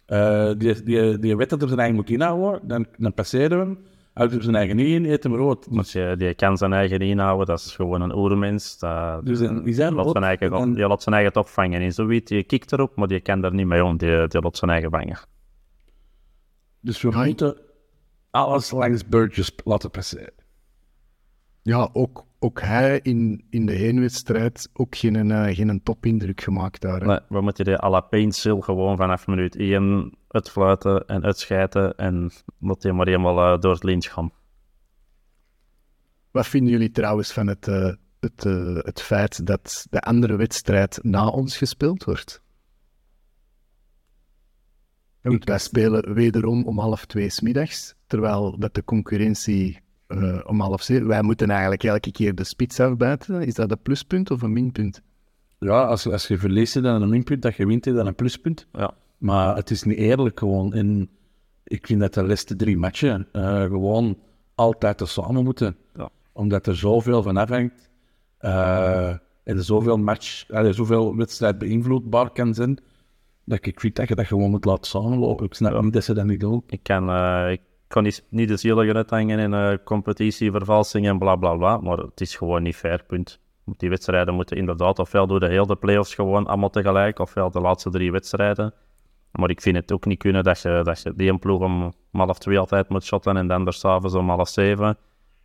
[0.06, 3.64] Eh, die, die, die weet dat er zijn eigen moet inhouden, dan, dan passeren we
[3.64, 3.78] hem.
[4.18, 5.68] Houdt hem zijn eigen in, eet hem rood.
[5.76, 8.78] Als je, die kan zijn eigen inhouden, dat is gewoon een oermens.
[8.78, 11.80] Dat, Dus die zijn laat zijn eigen, En- die laat zijn eigen toch vangen.
[11.80, 13.96] En zoiets, die kikt erop, maar die kan er niet mee om.
[13.96, 15.18] Die, die laat zijn eigen vangen.
[16.80, 17.56] Dus we moeten
[18.30, 20.32] alles langs Burgess laten passeren.
[21.62, 27.00] Ja, ook, ook hij in, in de heenwedstrijd ook geen, eh, geen topindruk gemaakt daar.
[27.00, 27.06] hè.
[27.06, 32.30] Nee, we moeten die à la Paintsil gewoon vanaf minuut 1 uitfluiten en uitschijten en
[32.58, 34.32] dat die maar helemaal eh, door het lint gaan.
[36.30, 40.98] Wat vinden jullie trouwens van het, eh, het, eh, het feit dat de andere wedstrijd
[41.02, 42.42] na ons gespeeld wordt?
[45.20, 50.60] Want wij spelen wederom om half twee 's middags, terwijl dat de concurrentie eh, om
[50.60, 51.06] half zeven...
[51.06, 53.42] Wij moeten eigenlijk elke keer de spits afbijten.
[53.42, 55.02] Is dat een pluspunt of een minpunt?
[55.58, 57.42] Ja, als, als je verliest, dan een minpunt.
[57.42, 58.66] Dat je wint, dan een pluspunt.
[58.72, 58.94] Ja.
[59.18, 60.72] Maar het is niet eerlijk gewoon.
[60.74, 61.10] En
[61.64, 64.18] ik vind dat de laatste drie matchen eh, gewoon
[64.54, 65.76] altijd samen moeten.
[65.94, 66.08] Ja.
[66.32, 67.90] Omdat er zoveel van afhangt.
[68.38, 72.78] eh, en zoveel match, allee, zoveel wedstrijd beïnvloedbaar kan zijn.
[73.44, 75.46] Dat ik vind dat je dat gewoon moet laten samenlopen.
[75.46, 76.62] Ik snap niet dat ze dat niet doen.
[76.66, 81.54] Ik kan, eh, ik kan niet, niet de zieligen uithangen in competitievervalsing en bla bla
[81.56, 83.40] bla, maar het is gewoon niet fair, punt.
[83.76, 87.90] Die wedstrijden moeten inderdaad ofwel door de hele playoffs gewoon allemaal tegelijk, ofwel de laatste
[87.90, 88.74] drie wedstrijden.
[89.32, 91.82] Maar ik vind het ook niet kunnen dat je, dat je die een ploeg om,
[92.12, 94.96] om half twee altijd moet shotten en dan er s'avonds om half zeven.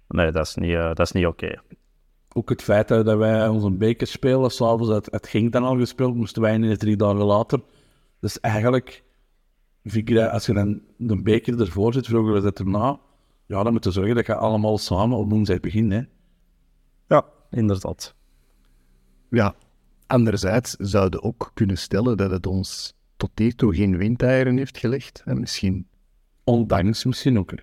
[0.08, 1.62] Nee, dat is niet, eh, dat is niet oké.
[2.34, 6.16] Ook het feit dat wij onze beker spelen, s'avonds, het, het ging dan al gespeeld,
[6.16, 7.62] moesten wij ineens drie dagen later.
[8.20, 9.04] Dus eigenlijk,
[9.84, 13.00] vind ik dat als je dan de beker ervoor zit, vroeger was het erna,
[13.46, 16.02] ja, dan moet je zorgen dat je allemaal samen op woensdag begint, hè.
[17.08, 18.16] Ja, inderdaad.
[19.30, 19.56] Ja,
[20.08, 22.94] anderzijds zouden we ook kunnen stellen dat het ons
[23.24, 25.22] tot hiertoe geen windeieren heeft gelegd.
[25.26, 25.88] En misschien...
[26.44, 27.54] Ondanks misschien ook.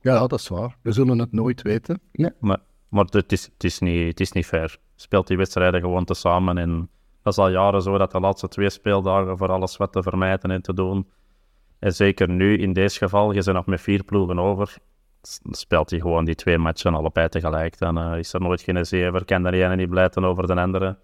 [0.00, 0.76] Ja, dat is waar.
[0.82, 2.00] We zullen het nooit weten.
[2.38, 4.78] Maar Maar het is, het, is niet, het is niet fair.
[4.94, 6.58] Speelt die wedstrijden gewoon tezamen.
[6.58, 6.90] En
[7.22, 10.50] dat is al jaren zo dat de laatste twee speeldagen voor alles wat te vermijden
[10.50, 11.08] en te doen.
[11.78, 14.76] En zeker nu, in deze geval, je bent nog met vier ploegen over.
[15.50, 17.78] Speelt hij gewoon die twee matchen allebei tegelijk.
[17.78, 19.24] Dan eh, is er nooit geen zever.
[19.24, 20.98] Kan de ene niet blijten over de andere.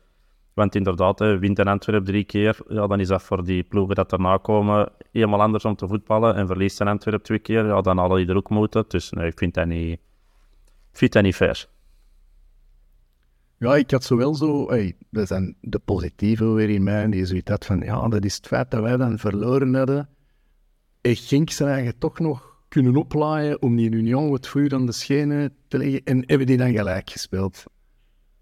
[0.58, 3.94] Want inderdaad, hè, wint een Antwerp drie keer, ja, dan is dat voor die ploegen
[3.94, 6.34] dat erna komen helemaal anders om te voetballen.
[6.34, 8.84] En verliest een Antwerp twee keer, ja, dan hadden die er ook moeten.
[8.88, 9.92] Dus ik vind dat niet,
[10.90, 11.68] ik vind dat niet fair.
[13.58, 17.50] Ja, ik had zowel zo, hey, dat zijn de positieve weer in mij, die zoiets
[17.50, 20.08] had van, ja, dat is het feit dat wij dan verloren hadden.
[21.00, 24.92] En Genk zijn eigenlijk toch nog kunnen oplaaien om die Union het vuur aan de
[24.92, 26.00] schenen te leggen.
[26.04, 27.64] En hebben die dan gelijk gespeeld?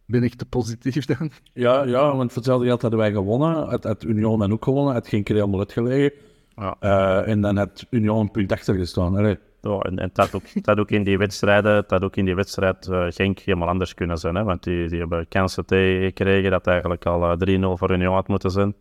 [0.07, 1.31] Ben ik te positief dan?
[1.53, 3.69] Ja, ja, want voor hetzelfde geld hadden wij gewonnen.
[3.69, 4.95] Het, het Union dan ook gewonnen.
[4.95, 6.13] Het ging er helemaal uitgelegen.
[6.57, 6.77] Ja.
[6.81, 9.17] Uh, en dan had Union een punt achter gestaan.
[9.17, 9.39] Allee.
[9.61, 12.87] Ja, en, en dat, ook, dat ook in die wedstrijden, dat ook in die wedstrijd
[12.87, 14.35] uh, Genk helemaal anders kunnen zijn.
[14.35, 14.45] Hè?
[14.45, 18.51] Want die, die hebben kansen tegengekregen dat eigenlijk al uh, 3-0 voor Union had moeten
[18.51, 18.75] zijn.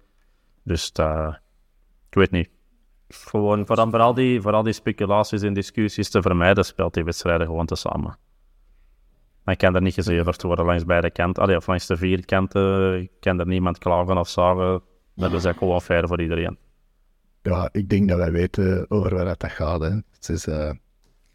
[0.63, 0.91] Dus
[2.09, 2.49] ik weet niet.
[3.07, 7.03] Gewoon voor, voor, al die, voor al die speculaties en discussies te vermijden, speelt die
[7.03, 8.17] wedstrijden gewoon tezamen.
[9.45, 11.43] Maar kan er niet gezeverd worden langs beide kanten.
[11.43, 14.81] Allee, of langs de vier kanten kan er niemand klagen of zagen.
[15.15, 16.57] Dat is echt gewoon fair voor iedereen.
[17.41, 19.81] Ja, ik denk dat wij weten over waar dat gaat.
[19.81, 19.89] Hè.
[20.11, 20.71] Het is uh,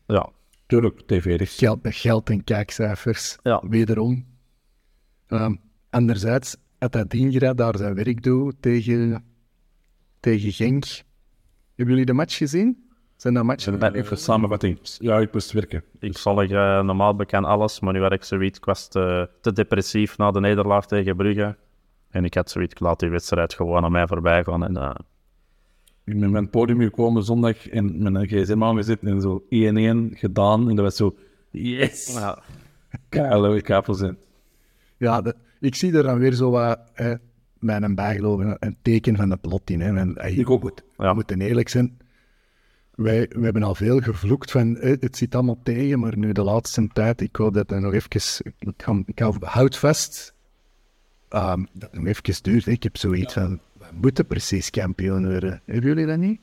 [0.06, 0.28] Ja,
[0.66, 3.62] tuurlijk, tv geld, geld en kijkcijfers, Ja.
[3.68, 4.26] wederom.
[5.26, 5.54] Ehm,
[5.90, 9.24] anderzijds, had dat Dingra daar zijn werk doet tegen,
[10.20, 10.84] tegen Genk.
[11.74, 12.89] Hebben jullie de match gezien?
[13.20, 13.80] Zijn dat matchen?
[13.83, 14.78] En even samenvatting.
[14.98, 15.83] Ja, ik moest werken.
[15.98, 18.59] Ik volg eh, normaal bekend alles, maar nu had ik zoiets.
[18.59, 21.56] Ik was te, te depressief na de nederlaag tegen Brugge.
[22.11, 24.64] En ik had zoiets, ik laat die wedstrijd gewoon aan mij voorbij gaan.
[24.64, 24.94] En, eh,
[26.04, 30.16] Ik ben met het podium gekomen zondag en met een gsm aangezet en zo 1-1
[30.18, 30.68] gedaan.
[30.68, 31.16] En dat was zo,
[31.50, 32.12] yes!
[32.14, 32.38] ja.
[33.09, 34.16] Keileuk kapel zijn.
[34.96, 37.14] Ja, de- ik zie er dan weer zo wat, hè,
[37.59, 39.80] bij een bijgeloof, een, teken van de plot in.
[39.80, 39.96] Hè.
[39.96, 40.83] En, hey, Ik ook goed.
[40.96, 41.98] we moeten eerlijk zijn.
[43.02, 46.42] Wij, we hebben al veel gevloekt van hè, het zit allemaal tegen, maar nu de
[46.42, 48.10] laatste tijd, ik hoop dat het nog even,
[48.58, 50.34] ik, ga, ik hou houd vast,
[51.28, 52.66] ehm, dat het nog even duurt.
[52.66, 55.62] Ik heb zoiets van, we moeten precies kampioen worden.
[55.64, 56.40] Hebben jullie dat niet?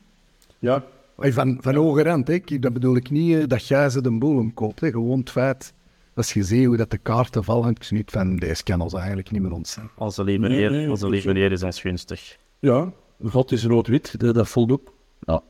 [0.58, 0.84] Ja,
[1.18, 2.34] Van, van hoge rand, hè.
[2.34, 4.80] Ik- dat bedoel ik niet eh, dat jij ze de boel omkoopt.
[4.80, 4.90] Hè.
[4.90, 5.72] Gewoon het feit,
[6.14, 9.30] als je ziet hoe dat de kaarten vallen, ik niet van, deze kan ons eigenlijk
[9.30, 9.90] niet meer ontstaan.
[9.96, 11.34] Onze lieve nee, onze goed lieve zo.
[11.34, 12.36] heer is ons gunstig.
[12.58, 12.92] ja.
[13.24, 14.90] God is rood-wit, dat, dat voldoet.
[15.20, 15.42] Ja.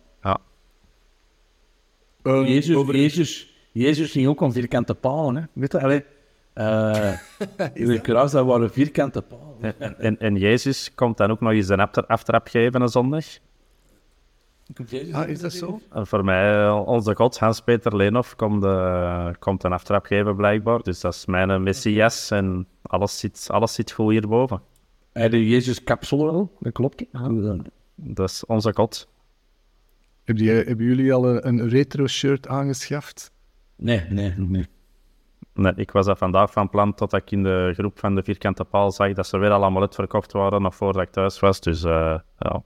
[2.23, 5.43] Eh, Jezus, over- Jezus, Jezus ging ook om vierkante palen, hè.
[5.53, 6.05] Weet je, allee.
[6.55, 7.19] eh
[7.75, 9.81] de kruis, dat waren vierkante palen.
[9.81, 13.25] En, en, en Jezus komt dan ook nog eens een aftrap geven een zondag.
[15.13, 15.81] Ah, is dat zo?
[15.93, 20.83] En voor mij, onze god, Hans-Peter Leenhoff, komt, eh, komt een aftrap geven blijkbaar.
[20.83, 24.61] Dus dat is mijn messias en alles zit, alles zit goed hierboven.
[25.13, 27.05] Hij de Jezus kapsel wel, dat klopt.
[27.95, 29.09] Dat is onze god.
[30.29, 33.33] Heb je, hebben jullie al een, een retro-shirt aangeschaft?
[33.77, 34.67] Nee, nee, nee.
[35.55, 38.65] Nee, ik was dat vandaag van plan totdat ik in de groep van de vierkante
[38.65, 41.61] paal zag dat ze weer allemaal uitverkocht waren, nog voordat ik thuis was.
[41.61, 42.63] Dus eh, ja,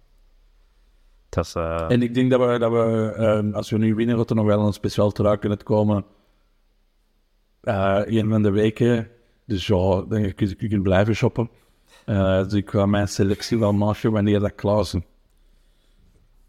[1.29, 1.55] dat is...
[1.55, 4.37] eh, En ik denk dat we, dat we ehm, als we nu winnen, dat er
[4.37, 6.05] nog wel een speciaal trui kunnen komen.
[7.61, 9.09] Eh een van de weken.
[9.47, 11.51] Dus ja, dan kun je, blijven shoppen.
[12.05, 14.95] Eh, dus ik ga mijn selectie wel maken wanneer dat klaar is.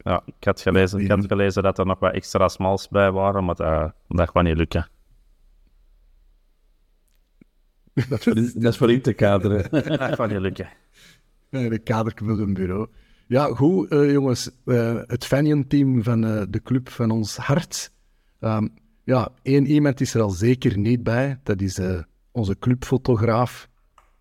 [0.04, 3.46] Ja, ik had, gelezen, ik had gelezen dat er nog wat extra smalls bij waren,
[3.46, 4.88] maar dat, dat gaat niet lukken.
[7.94, 9.70] Dat is voor in, dat is voor in te kaderen.
[9.72, 10.70] Dat gaat niet lukken.
[11.50, 12.88] De kader een bureau.
[13.28, 14.52] Ja, goed, eh, jongens.
[14.66, 17.92] eh, het Fanion-team van eh, de club van ons hart.
[18.40, 18.68] Ehm,
[19.04, 21.40] ja, één iemand is er al zeker niet bij.
[21.44, 22.00] Dat is eh,
[22.32, 23.70] onze clubfotograaf.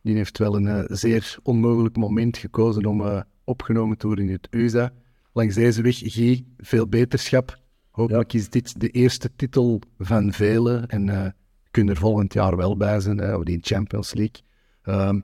[0.02, 4.32] Die heeft wel een eh, zeer onmogelijk moment gekozen om eh, opgenomen te worden in
[4.32, 4.92] het USA.
[5.32, 7.58] Langs deze weg, Guy, veel beterschap.
[7.90, 10.84] Hopelijk is dit de eerste titel van vele.
[10.86, 11.30] En eh
[11.72, 14.42] kun je er volgend jaar wel bij zijn, hè, of die Champions League.
[14.82, 15.20] Ehm,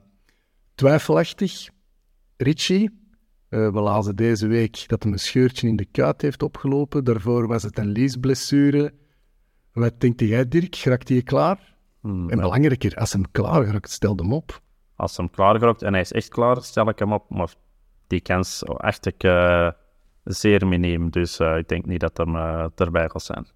[0.75, 1.69] twijfelachtig,
[2.37, 2.89] Richie.
[3.49, 7.03] Eh, we lazen deze week dat hij een scheurtje in de kuit heeft opgelopen.
[7.03, 8.93] Daarvoor was het een liesblessure.
[9.73, 10.75] Wat denkt jij, Dirk?
[10.75, 11.77] Geraakt hij klaar?
[12.01, 14.61] en belangrijker, als hem klaar geraakt, stel hem op.
[14.95, 17.29] Als hem klaar geraakt en hij is echt klaar, stel ik hem op.
[17.29, 17.53] Maar
[18.07, 19.71] die kans acht ik eh,
[20.23, 21.09] zeer miniem.
[21.09, 23.47] Dus eh, ik denk niet dat hem eh, erbij gaat zijn.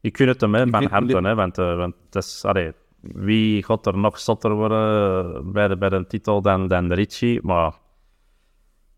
[0.00, 2.72] Ik vind het hem hè, van vind- harte, hè, want, eh, want het is, allee,
[3.00, 7.40] wie gaat er nog zotter worden bij de, bij de titel dan, dan Richie?
[7.42, 7.68] Maar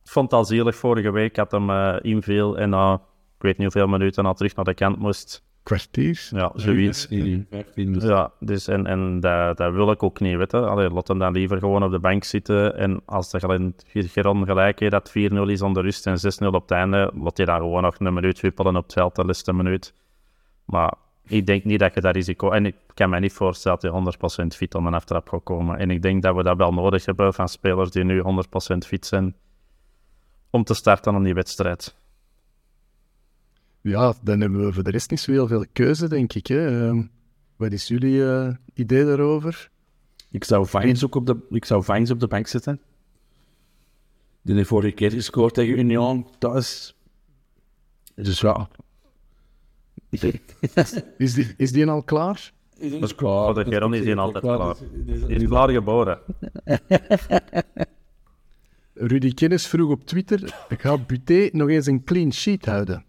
[0.04, 2.94] ik vond het al zielig vorige week, had hem eh inviel en na,
[3.36, 5.45] ik weet niet hoeveel minuten al terug naar de kant moest.
[5.66, 6.28] Kwartier.
[6.30, 7.06] Ja, zoiets.
[7.06, 7.46] 15,
[8.00, 10.68] Ja, dus en, en dat, dat wil ik ook niet weten.
[10.68, 12.76] Allee, laat hem dan liever gewoon op de bank zitten.
[12.76, 15.12] En als er in het geron gelijk is dat 4-0
[15.46, 18.40] is onder rust en 6-0 op het einde, laat je dan gewoon nog een minuut
[18.40, 19.94] wippelen op het veld, de laatste minuut.
[20.64, 20.94] Maar
[21.26, 22.50] ik denk niet dat je dat risico...
[22.50, 25.78] En ik kan me niet voorstellen dat hij 100% fit aan een aftrap gaat komen.
[25.78, 28.26] En ik denk dat we dat wel nodig hebben van spelers die nu 100%
[28.86, 29.34] fit zijn
[30.50, 31.96] om te starten aan die wedstrijd.
[33.88, 36.46] Ja, dan hebben we voor de rest niet zo heel veel keuze, denk ik.
[36.46, 36.86] Hè.
[36.88, 37.02] Ehm,
[37.56, 39.70] wat is jullie eh, idee daarover?
[40.30, 42.80] Ik zou Vines ook op de, ik zou Vines op de bank zetten.
[44.42, 46.96] Die heeft vorige keer gescoord tegen Union thuis.
[48.14, 48.68] Dus ja.
[51.18, 52.52] Is die, is die al klaar?
[52.80, 53.44] Dat is klaar.
[53.54, 54.76] Voor de Geron is hij altijd klaar.
[55.06, 56.18] Is- Hij is klaar geboren.
[58.94, 63.04] Rudy Kennis vroeg op Twitter, gaat Buté nog eens een clean sheet houden?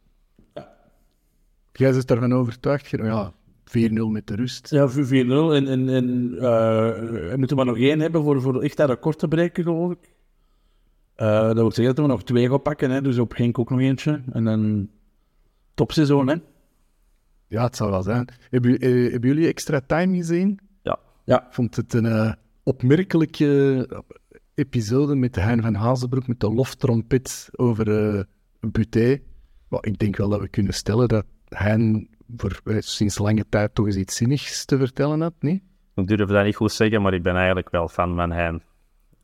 [1.78, 2.90] Jij bent ervan overtuigd?
[2.90, 3.34] Ja,
[3.66, 4.70] 4-0 met de rust.
[4.70, 4.96] Ja, 4-0.
[4.96, 9.20] En, en, en eh, we moeten maar nog één hebben voor, voor echt dat record
[9.20, 10.16] te breken, geloof ik.
[11.16, 13.02] Eh, dat wil zeggen dat we nog twee gaan pakken, hè.
[13.02, 14.22] dus op Genk ook nog eentje.
[14.32, 14.90] En dan
[15.74, 16.36] topseizoen, hè.
[17.48, 18.28] Ja, het zou wel zijn.
[18.50, 20.60] Hebben, eh, hebben jullie extra time gezien?
[20.82, 21.00] Ja.
[21.26, 21.46] Ja.
[21.48, 22.32] Ik vond het een eh,
[22.64, 23.90] opmerkelijke
[24.54, 28.24] episode met de Hein van Hazenbroek, met de loftrompet over eh
[28.60, 29.20] Buté.
[29.68, 33.76] Maar ik denk wel dat we kunnen stellen dat Hein voor eh, sinds lange tijd
[33.76, 35.64] toch eens iets zinnigs te vertellen had, niet?
[35.95, 38.56] Ik durf dat niet goed zeggen, maar ik ben eigenlijk wel fan van hem.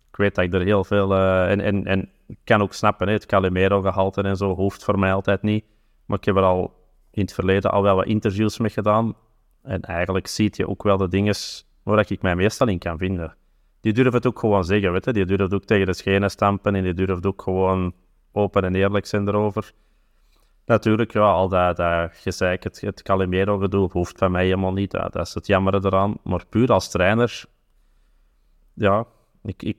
[0.10, 1.14] Ik weet dat ik er heel veel...
[1.14, 5.00] eh, en, en, en ik kan ook snappen, hè, het Calimero-gehalte en zo hoeft voor
[5.00, 5.66] mij altijd niet.
[6.06, 6.74] Maar ik heb er al
[7.12, 9.16] in het verleden al wel wat interviews mee gedaan.
[9.62, 11.36] En eigenlijk ziet je ook wel de dingen
[11.84, 13.36] waar ik mij meestal in kan vinden.
[13.82, 15.14] Die durft het ook gewoon zeggen, weet je.
[15.14, 17.94] Die durft ook tegen de schenen stampen en die durft ook gewoon
[18.32, 19.72] open en eerlijk zijn erover.
[20.66, 24.92] Natuurlijk, ja, al dat, dat gezeik, het, het Calimero-gedoe, hoeft van mij helemaal niet.
[24.92, 26.18] Dat, dat is het jammer eraan.
[26.24, 27.46] Maar puur als trainer,
[28.74, 29.06] ja,
[29.44, 29.78] ik, ik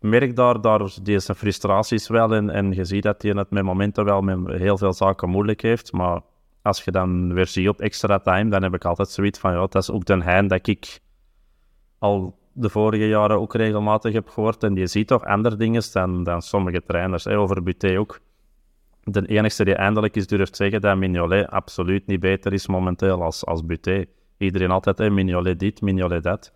[0.00, 2.50] merk daar, daar deze frustraties wel in.
[2.50, 5.92] En je ziet dat hij het met momenten wel met heel veel zaken moeilijk heeft.
[5.92, 6.20] Maar
[6.62, 9.58] als je dan weer ziet op extra time, dan heb ik altijd zoiets van, ja,
[9.58, 11.00] dat is ook de hein dat ik
[11.98, 14.62] al de vorige jaren ook regelmatig heb gehoord.
[14.62, 17.24] En die ziet toch andere dingen dan, dan sommige trainers.
[17.24, 18.20] Hè, over Buté ook
[19.02, 23.46] de enige die eindelijk eens durft zeggen dat Mignolet absoluut niet beter is momenteel als,
[23.46, 24.04] als Buté.
[24.38, 26.52] Iedereen altijd, hè, Mignolet dit, Mignolet dat.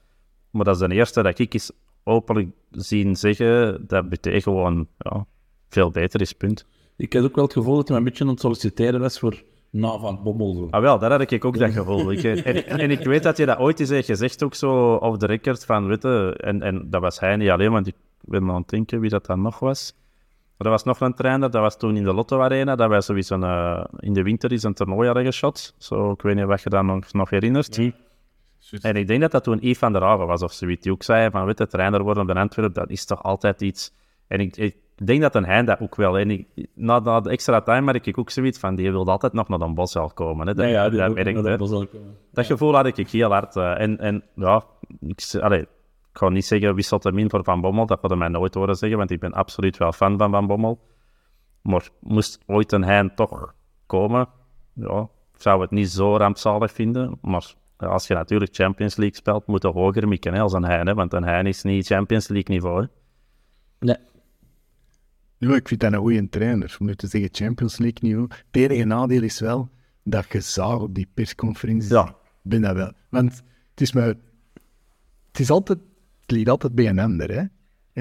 [0.50, 1.72] Maar dat is de eerste dat ik eens
[2.04, 5.26] openlijk zien zeggen dat Buté gewoon ja,
[5.68, 6.66] veel beter is, punt.
[6.96, 9.42] Ik heb ook wel het gevoel dat hij een beetje aan het solliciteren was voor
[9.74, 10.54] na van Bommel.
[10.54, 10.68] Zo.
[10.70, 12.12] Ah wel, dat had ik ook dat gevoel.
[12.12, 15.18] Ik, en, en ik weet dat je dat ooit eens heeft gezegd, ook zo off
[15.18, 18.56] the record, van witte, en, en dat was hij niet alleen, want ik ben aan
[18.56, 19.94] het denken wie dat dan nog was.
[20.58, 23.34] Er was nog een trainer, dat was toen in de Lotto Arena, dat wij sowieso
[23.34, 25.74] een, eh, in de winter is een toernooi hadden geschot.
[25.78, 27.76] Zo, ik weet niet wat je dan nog, nog herinnert.
[28.80, 31.02] En ik denk dat dat toen Yves van der Haven was of zoiets, die ook
[31.02, 33.92] zei van, weet je, trainer worden bij Antwerpen, dat is toch altijd iets...
[34.26, 37.30] En ik, ik denk dat een hij dat ook wel, en ik, na, na de
[37.30, 40.10] extra time merk ik ook zoiets van, die wilde altijd nog naar een bos wel
[40.10, 40.46] komen.
[40.46, 40.54] Hè.
[40.54, 41.88] Dat, Ja, ja, dat, dat,
[42.32, 43.56] dat, gevoel had ik heel hard.
[43.56, 44.64] eh, en, en ja,
[45.00, 45.66] ik, allee,
[46.14, 47.86] ik ga niet zeggen wie zat hem in voor Van Bommel.
[47.86, 50.80] Dat hadden mij nooit horen zeggen, want ik ben absoluut wel fan van Van Bommel.
[51.62, 53.54] Maar moest ooit een hein toch
[53.86, 54.28] komen,
[54.72, 57.18] ja, zou het niet zo rampzalig vinden.
[57.22, 60.86] Maar als je natuurlijk Champions League speelt, moet je hoger mikken hè, als een hein.
[60.86, 62.82] Hè, want een hein is niet Champions League niveau.
[62.82, 62.86] Hè.
[63.78, 63.96] Nee.
[65.38, 66.76] Ja, ik vind dat een goede trainer.
[66.80, 68.28] Om nu te zeggen Champions League niveau.
[68.28, 69.68] Het enige nadeel is wel
[70.02, 71.90] dat je zag op die persconferentie.
[71.90, 72.08] Ja.
[72.08, 72.92] Ik ben dat wel.
[73.08, 74.14] Want het is maar...
[75.26, 75.78] Het is altijd...
[76.34, 77.42] Ligt altijd bij een ander, hè.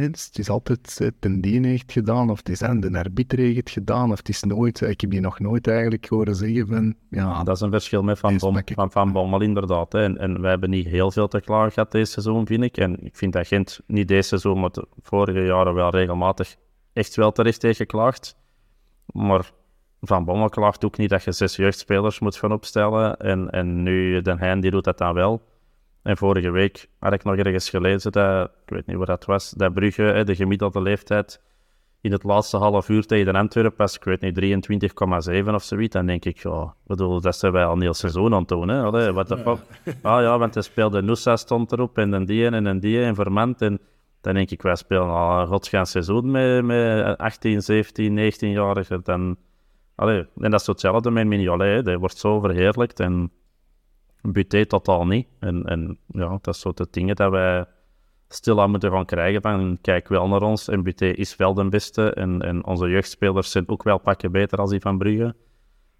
[0.09, 3.37] Dus Het is altijd eh, ten die heeft gedaan, of het is aan de arbiter
[3.37, 4.81] heeft het gedaan, of het is nooit...
[4.81, 6.95] Ik heb die nog nooit eigenlijk horen zeggen van...
[7.09, 8.75] Ja, Dat is een verschil met Van, Nee, Bom, snap ik.
[8.75, 9.91] van, van Bommel, inderdaad.
[9.91, 10.03] Hè.
[10.03, 12.77] En, en wij hebben niet heel veel te klagen gehad deze seizoen, vind ik.
[12.77, 16.55] En ik vind dat Gent niet deze seizoen, maar de vorige jaren wel regelmatig
[16.93, 18.35] echt wel terecht heeft geklaagd.
[19.05, 19.51] Maar
[20.01, 23.17] Van Bommel klaagt ook niet dat je zes jeugdspelers moet gaan opstellen.
[23.17, 25.41] En, en nu, Den Heijn, die doet dat dan wel.
[26.03, 29.49] En vorige week had ik nog ergens gelezen, dat, ik weet niet wat dat was,
[29.49, 31.41] dat Brugge, hè, de gemiddelde leeftijd
[32.03, 34.63] in het laatste half uur tegen de Antwerpen was, ik weet niet,
[35.43, 35.93] 23,7 of zoiets.
[35.93, 38.67] Dan denk ik, ja, bedoel, dat zijn wij al een heel seizoen aan het doen.
[38.67, 39.13] Hè?
[39.13, 39.59] What the fuck?
[40.01, 43.15] Ah ja, want hij speelde Nusa stond erop en dan die en dan die en
[43.15, 43.61] Vermand.
[43.61, 43.79] En
[44.21, 49.03] dan denk ik, wij spelen al een godsgaand seizoen met, met 18, 17, 19-jarigen.
[49.03, 49.37] Dan,
[49.95, 51.83] allee, en dat is hetzelfde met Mignolet, hè.
[51.83, 53.31] die wordt zo verheerlijkt en
[54.31, 55.27] Buté totaal niet.
[55.39, 57.65] En, en ja, dat is de dingen dat wij
[58.27, 62.13] stilaan moeten gaan krijgen van kijk wel naar ons en Buté is wel de beste
[62.13, 65.35] en, en onze jeugdspelers zijn ook wel pakken beter als die van Brugge.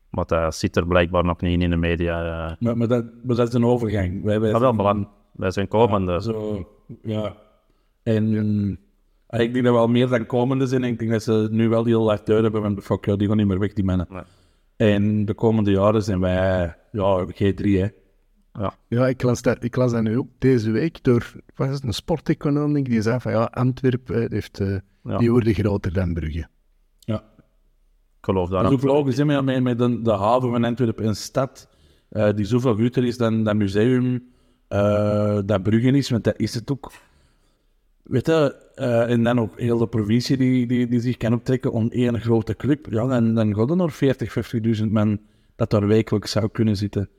[0.10, 2.48] Maar dat zit er blijkbaar nog niet in de media.
[2.50, 2.56] eh.
[2.60, 4.24] Maar, maar, dat, maar dat is een overgang.
[4.24, 5.10] Wij, wij Ah, wel, zijn- voilà.
[5.32, 6.22] Wij zijn komende.
[6.22, 6.68] Zo,
[7.02, 7.36] ja.
[8.04, 8.80] En
[9.28, 10.84] eh, ik denk dat we al meer dan komende zijn.
[10.84, 13.48] Ik denk dat ze nu wel heel hard deur hebben van fuck, die gaan niet
[13.48, 14.08] meer weg, die mannen.
[14.10, 14.22] Nee.
[14.76, 17.88] En de komende jaren zijn wij, ja, G3, hè.
[18.88, 21.84] Ja, ik las, dat, ik las dat nu ook deze week door wat is het,
[21.84, 25.18] een sporteconoom, ik, die zei van ja, Antwerpen eh, heeft, eh, Ja.
[25.18, 26.48] die worden groter dan Brugge.
[27.00, 27.24] Ja.
[28.20, 31.08] Ik geloof daar Dat is ook logisch, hè, met, met, de, de haven van Antwerpen,
[31.08, 31.68] een stad
[32.10, 34.32] eh, die zoveel groter is dan dat museum
[35.46, 36.92] dat Brugge is, want dat is het ook.
[38.04, 41.72] Weet je, eh, en dan ook heel de provincie die, die, die zich kan optrekken
[41.72, 42.88] om één grote club.
[42.90, 45.20] Ja, dan, dan gaat er nog 40, 50.000 man
[45.56, 47.10] dat daar wekelijks zou kunnen zitten.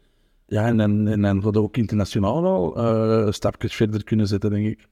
[0.46, 4.86] Ja, en dan, en dan ook internationaal al eh, stapjes verder kunnen zetten, denk ik.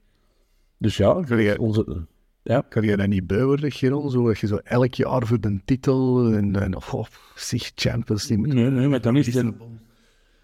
[0.77, 2.05] Dus ja, Kan je- onze...
[2.43, 4.09] Ja, Kan je dat niet bij worden, Geron?
[4.11, 7.03] Zo, dat je zo elk jaar voor de titel en, en oh,
[7.35, 8.47] zich Champions League.
[8.53, 9.55] Nee, nee, maar dan is, dan,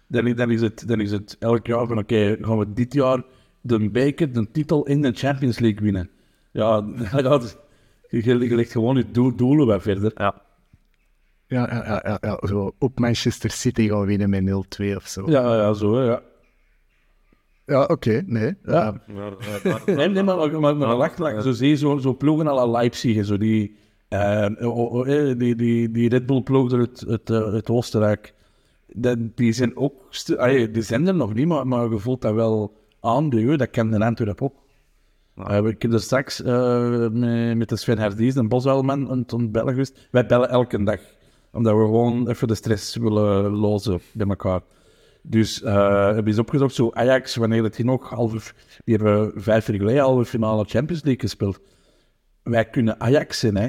[0.06, 2.94] dan, is- dan, is het, dan is het elk jaar van oké, gaan we dit
[2.94, 3.22] jaar
[3.60, 6.10] de beker, de titel in de Champions League winnen.
[6.52, 6.80] Ja,
[7.22, 7.58] dat,
[8.08, 10.12] je, je legt gewoon je doel, doelen wat verder.
[10.14, 10.42] Ja.
[11.50, 15.30] Ja, ja, ja, ja, ja, zo op Manchester City gaan winnen met 0-2 of zo.
[15.30, 16.22] Ja, ja, zo, ja.
[17.66, 18.54] Ja, oké, nee.
[18.64, 19.00] Ja.
[19.86, 22.70] Nee, nee, maar, maar, maar, maar wacht, wacht, zo zie je zo, zo ploegen al
[22.70, 23.76] Leipzig, en zo die,
[24.08, 28.34] eh, oh, oh, eh, die, die, die Red Bull ploeg uit het, eh, het Oostenrijk.
[28.92, 32.22] Dat, die zijn ook, stu- allee, die zijn er nog niet, maar, maar je voelt
[32.22, 34.54] dat wel aanduwen, dat kan de Antwerp ook.
[35.36, 39.52] Eh, ik heb er straks eh, met, met de Sven Herdies, een Boswelman, aan het
[39.52, 40.08] bellen geweest.
[40.10, 41.00] Wij bellen elke dag,
[41.52, 44.60] omdat we gewoon even de stress willen lozen bij elkaar.
[45.22, 48.52] Dus eh hebben eens opgezocht, zo Ajax, wanneer het hier nog halve,
[48.84, 51.60] die hebben vijf jaar geleden halve finale Champions League gespeeld.
[52.42, 53.68] Wij kunnen Ajax zijn, hè.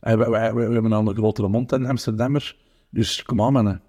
[0.00, 0.36] We
[0.72, 2.58] hebben een grotere mond dan Amsterdammers.
[2.90, 3.82] Dus kom aan, mannen.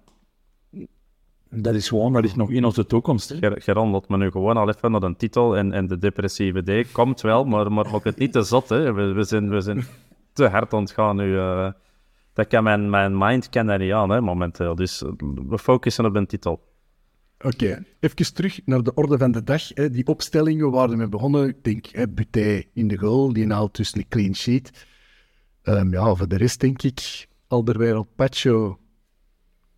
[1.50, 3.32] Dat is gewoon, dat is nog in onze toekomst.
[3.40, 6.82] Ger- Geron laat me nu gewoon al even naar een titel en, en de depressieve
[6.82, 8.68] D komt wel, maar, maar ook het niet te zot.
[8.68, 8.92] Hè.
[8.92, 9.84] We, zijn, we zijn
[10.32, 11.38] te hard aan het gaan nu.
[11.38, 11.70] eh.
[12.38, 14.74] Dat kan mijn, mijn mind kan dat niet aan hè, momenteel.
[14.74, 15.10] Dus eh,
[15.48, 16.60] we focussen op een titel.
[17.38, 19.68] Oké, even terug naar de orde van de dag.
[19.68, 19.90] Hè.
[19.90, 23.76] Die opstellingen waar we mee begonnen, ik denk hè, Buté in de goal, die haalt
[23.76, 24.86] dus een clean sheet.
[25.62, 28.78] Ehm, ja, voor de rest denk ik Alderweireld Pacho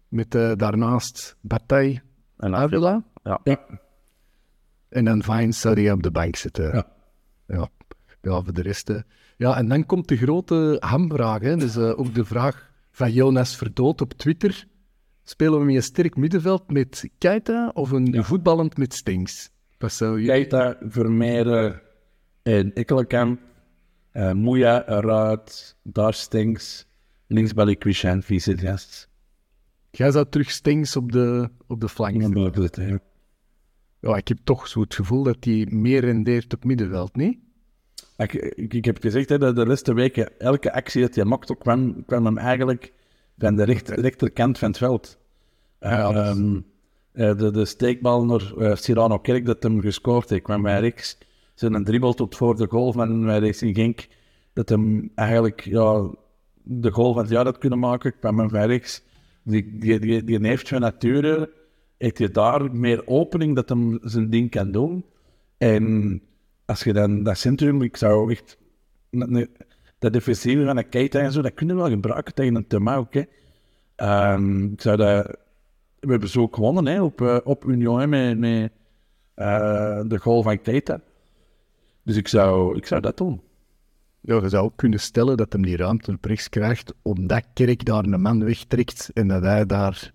[0.09, 2.03] met eh, daarnaast Bataille
[2.37, 3.05] En Avila.
[3.23, 3.41] Ja.
[3.45, 3.61] Ja.
[4.89, 6.75] En dan Vines zou die op de bank zitten.
[6.75, 6.87] Ja.
[7.47, 7.69] Ja,
[8.23, 8.89] ja voor de rest.
[8.89, 8.99] hè.
[9.37, 11.41] Ja, en dan komt de grote hamvraag.
[11.41, 11.57] Hè.
[11.57, 14.66] Dus eh, ook de vraag van Jonas Verdood op Twitter.
[15.23, 18.95] Spelen we met een sterk middenveld met Keita of een voetballend met
[19.97, 20.27] zou je...
[20.27, 21.83] Keita, Vermeeren
[22.43, 23.41] en Ekkelenkamp.
[24.12, 26.87] Uh, Moeja eruit, daar Stinks.
[27.27, 29.09] Linksbal Christian, Vicentias.
[29.91, 32.23] Jij zou terug Stings op de, op de flank
[32.55, 33.03] zetten.
[34.01, 37.39] Ja, ik heb toch zo het gevoel dat hij meer rendeert op middenveld, niet?
[38.21, 41.57] Ik, ik, ik heb gezegd hè, dat de laatste weken, elke actie dat hij maakte,
[41.57, 42.93] kwam, kwam hem eigenlijk
[43.39, 45.18] van de rechter, rechterkant van het veld.
[45.81, 46.61] Ja, Ehm,
[47.12, 51.18] eh, de, de steekbal naar eh, Cyrano Kerk dat hem gescoord heeft, kwam bij rechts.
[51.55, 54.09] Zijn dribbel tot voor de goal van rechts in Genk,
[54.53, 56.11] dat hem eigenlijk ja,
[56.62, 59.03] de goal van het jaar had kunnen maken, kwam hem bij rechts.
[59.43, 61.51] Die, die, die, die heeft van nature,
[61.99, 65.05] heeft hij daar meer opening dat hem zijn ding kan doen.
[65.59, 66.23] En
[66.71, 68.59] als je dan dat centrum, ik zou echt
[69.99, 73.07] dat defensieve van een Keita en zo, dat kunnen we wel gebruiken tegen een.
[73.11, 73.23] Hè.
[73.97, 75.27] Ehm, ik zou dat,
[76.01, 78.73] we hebben zo gewonnen hè, op, eh, op Union met, met
[79.35, 81.01] eh, de goal van Keita.
[82.03, 83.41] Dus ik zou, ik zou dat doen.
[84.21, 87.85] Ja, je zou ook kunnen stellen dat hem die ruimte op rechts krijgt, omdat Kerk
[87.85, 90.12] daar een man wegtrekt en dat hij daar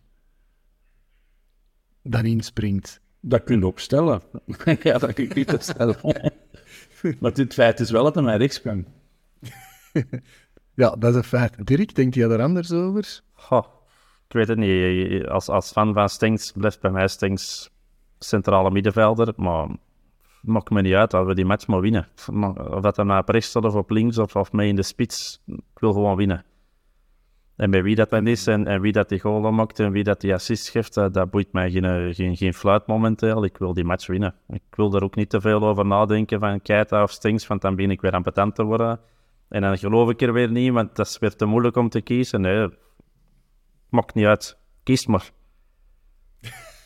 [2.01, 3.01] daarin springt.
[3.27, 4.21] Dat kun je ook stellen.
[4.83, 5.95] ja, dat kun je niet stellen.
[7.19, 8.85] maar dit feit is wel dat hij naar rechts kwam.
[10.73, 11.67] Ja, dat is een feit.
[11.67, 13.21] Dirk, denkt jij er anders over?
[13.33, 13.65] Goh,
[14.27, 15.27] ik weet het niet.
[15.27, 17.71] Als, als fan van Stings blijft bij mij Stings
[18.19, 19.33] centrale middenvelder.
[19.35, 19.67] Maar
[20.41, 22.07] maakt me niet uit dat we die match maar winnen.
[22.57, 24.83] Of dat hij nou op rechts staat of op links of, of mee in de
[24.83, 25.41] spits.
[25.47, 26.45] Ik wil gewoon winnen.
[27.55, 30.03] En bij wie dat dan is en, en wie dat die goal maakt en wie
[30.03, 33.43] dat die assist geeft, dat, dat boeit mij geen, geen, geen fluit momenteel.
[33.43, 34.35] Ik wil die match winnen.
[34.47, 37.75] Ik wil er ook niet te veel over nadenken van Keita of Stings, want dan
[37.75, 38.99] begin ik weer ambetant te worden.
[39.49, 42.01] En dan geloof ik er weer niet, want dat is weer te moeilijk om te
[42.01, 42.41] kiezen.
[42.41, 42.69] Nee,
[43.89, 44.57] maakt niet uit.
[44.83, 45.31] Kies maar.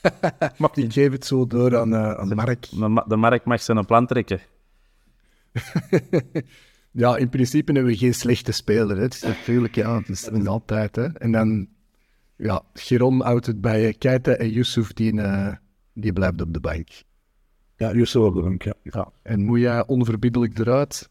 [0.57, 2.69] Mag ik geef het zo door aan, eh, aan Mark.
[2.69, 4.39] De, de markt mag zijn plan trekken.
[6.91, 8.95] Ja, in principe hebben we geen slechte speler.
[8.95, 9.01] Hè.
[9.01, 10.95] Het is natuurlijk, ja, het is altijd.
[10.95, 11.07] Hè.
[11.07, 11.67] En dan,
[12.35, 15.53] ja, Giron houdt het bij Keita en Yusuf, die, eh,
[15.93, 16.87] die blijft op de bank.
[17.75, 18.73] Ja, Yusuf op de bank, ja.
[18.83, 19.11] ja.
[19.21, 21.09] En Moeja onverbiddelijk eruit.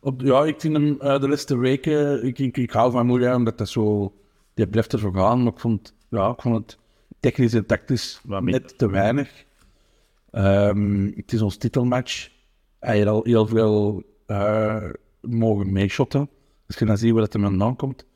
[0.00, 2.24] Op, ja, ik vind hem uh, de laatste weken...
[2.24, 4.12] Ik, ik, ik hou van Moeja, omdat dat zo...
[4.54, 6.78] Die blijft ervoor gaan, maar ik vond, ja, ik vond het
[7.20, 9.44] technisch en tactisch net te weinig.
[10.32, 12.28] Um, het is ons titelmatch.
[12.78, 14.84] Hij heeft al heel veel uh,
[15.30, 16.28] mogen meeshotten.
[16.66, 18.06] Als je dan ziet waar het er vandaan komt,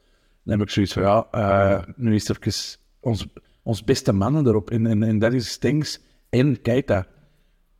[0.42, 3.26] dan heb ik zoiets van, ja, uh, nu is er even ons,
[3.62, 4.70] ons beste mannen erop.
[4.70, 7.06] En, en, en dat is Stings en Keita.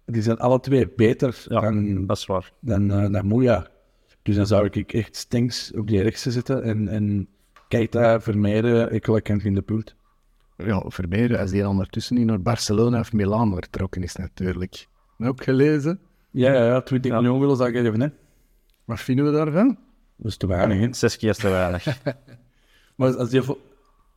[0.05, 2.53] Die zijn alle twee beter ja, dan, dat is waar.
[2.61, 3.67] dan, uh, dan Moeja.
[4.23, 7.29] Dus dan zou ik echt Stings op die rechtse zetten en, en
[7.69, 9.95] Keita vermijden, ik kan in de pult.
[10.57, 14.87] Ja, vermijden als die ondertussen niet naar Barcelona of Milaan vertrokken is natuurlijk.
[15.19, 16.01] Ook gelezen?
[16.31, 17.21] Ja, ja, ja 20 ja.
[17.21, 18.09] miljoen willen ze geven, hè.
[18.93, 19.79] Wat vinden we daarvan?
[20.17, 20.93] Dat is te weinig, hè?
[20.93, 21.85] Zes keer te weinig.
[22.97, 23.39] maar als je...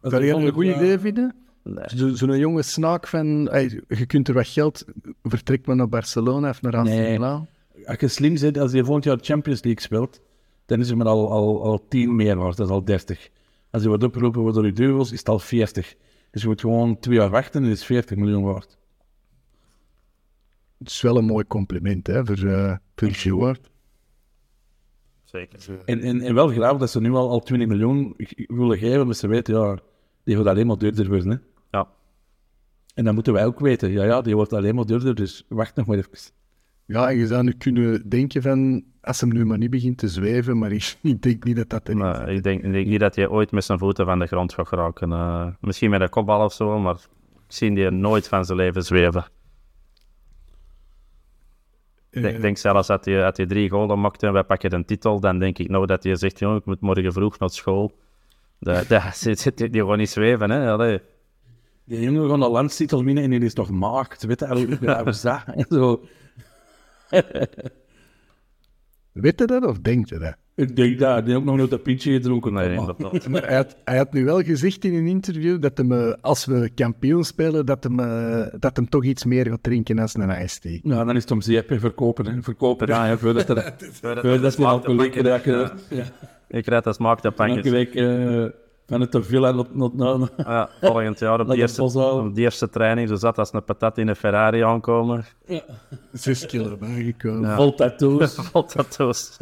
[0.01, 1.35] Als Zou je een goed idee vinden?
[1.63, 1.83] Nee.
[1.85, 4.85] Zo'n zo jonge snaak van, hey, je kunt er wat geld,
[5.23, 7.19] vertrekt maar naar Barcelona of naar AC nee.
[7.19, 10.21] Als je slim zit, als je volgend jaar Champions League speelt,
[10.65, 13.29] dan is er maar al, al, al 10 meer waard, dat is al 30.
[13.71, 15.95] Als je wordt opgeroepen door je duivels, is het al 40.
[16.31, 18.77] Dus je moet gewoon twee jaar wachten en het is 40 miljoen waard.
[20.77, 23.69] Het is wel een mooi compliment hè, voor, uh, voor Stewart.
[25.25, 25.59] Zeker.
[25.85, 29.15] En, en, en wel graag dat ze nu al, al 20 miljoen willen geven, maar
[29.15, 29.77] ze weten, ja,
[30.23, 31.29] die wordt alleen maar duurder worden.
[31.29, 31.37] Hè?
[31.77, 31.87] Ja.
[32.93, 33.91] En dat moeten wij ook weten.
[33.91, 36.33] Ja, ja, die wordt alleen maar duurder, dus wacht nog maar even.
[36.85, 40.07] Ja, en je zou nu kunnen denken van, als hem nu maar niet begint te
[40.07, 42.37] zweven, maar ik, ik denk niet dat dat er nee, is.
[42.37, 44.67] Ik denk, ik denk niet dat hij ooit met zijn voeten van de grond gaat
[44.67, 45.09] geraken.
[45.09, 48.83] Uh, misschien met een kopbal of zo, maar ik zie die nooit van zijn leven
[48.83, 49.25] zweven.
[52.15, 54.85] Ik denk, denk zelfs dat hij, dat hij drie golen maakte en wij pakken een
[54.85, 57.91] titel, dan denk ik nou dat hij zegt, joh, ik moet morgen vroeg naar school.
[58.59, 60.71] Dat, dat zit die gewoon niet zweven, hè.
[60.71, 61.01] Allee.
[61.83, 65.43] Die jongen gaat een landstitel winnen en die is nog maagd, weet je, dat?
[65.55, 66.03] En zo...
[69.11, 70.35] Weet je dat of denkt je dat?
[70.55, 71.23] Ik denk dat.
[71.23, 72.53] Heeft ook nog nooit een pintje gedronken.
[72.53, 72.79] Nee,
[73.29, 76.69] maar hij had, hij had nu wel gezegd in een interview dat hem, als we
[76.75, 77.97] kampioen spelen, dat hem,
[78.59, 80.79] dat hem toch iets meer gaat drinken als een ijsthee.
[80.83, 82.25] Nou, dan is het om zeep verkopen.
[82.25, 82.41] Hè.
[82.41, 85.73] Verkopen, ja, ja, voordat er, voordat er.
[86.47, 87.65] Ik krijg dat smaak de pankjes.
[87.65, 88.45] Elke week uh,
[88.87, 89.91] van het te veel en not,
[90.37, 93.97] ja, volgend jaar op de, eerste, op de eerste training, zo zat als een patat
[93.97, 95.25] in een Ferrari aankomen.
[95.45, 95.61] Ja.
[96.13, 97.49] Zes kilo bijgekomen.
[97.49, 97.55] Ja.
[97.55, 98.35] Vol tattoos.
[98.51, 99.37] Vol tattoos.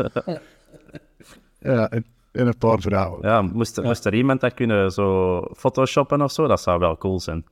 [1.64, 3.20] Ja, en, en, een paar vrouwen.
[3.22, 3.84] Ja, moest, ja.
[3.84, 6.48] moest er iemand dat kunnen zo photoshoppen of zo?
[6.48, 7.46] Dat zou wel cool zijn.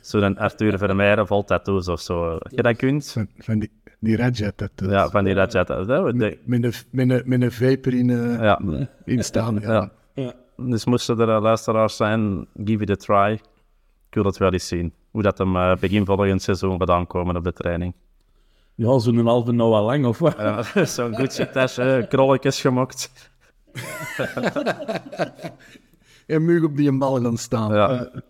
[0.00, 2.28] Zo'n Arthur Vermeijeren vol tattoos of zo.
[2.28, 3.10] Als je dat kunt.
[3.10, 4.90] Van, van die, die Radjet tattoos.
[4.90, 6.12] Ja, van die Radjet tattoos.
[6.12, 8.60] Met, met, een, met, een, met een vapor in, uh, ja.
[9.04, 9.60] in staan.
[9.60, 9.72] Ja.
[9.72, 9.90] ja.
[10.14, 10.32] ja.
[10.56, 13.32] Dus moesten er luisteraars zijn, give it a try.
[14.08, 14.92] Ik wil dat wel eens zien.
[15.10, 17.94] Hoe dat hem uh, begin volgend seizoen gaat aankomen op de training.
[18.74, 20.36] Ja, zo'n halve nou al lang, of wat?
[20.36, 23.32] Ja, zo'n Gucci-tasje, krolletjes gemokt.
[26.26, 27.74] en mug op die bal gaan staan.
[27.74, 27.92] Ja.
[27.92, 28.20] Uh,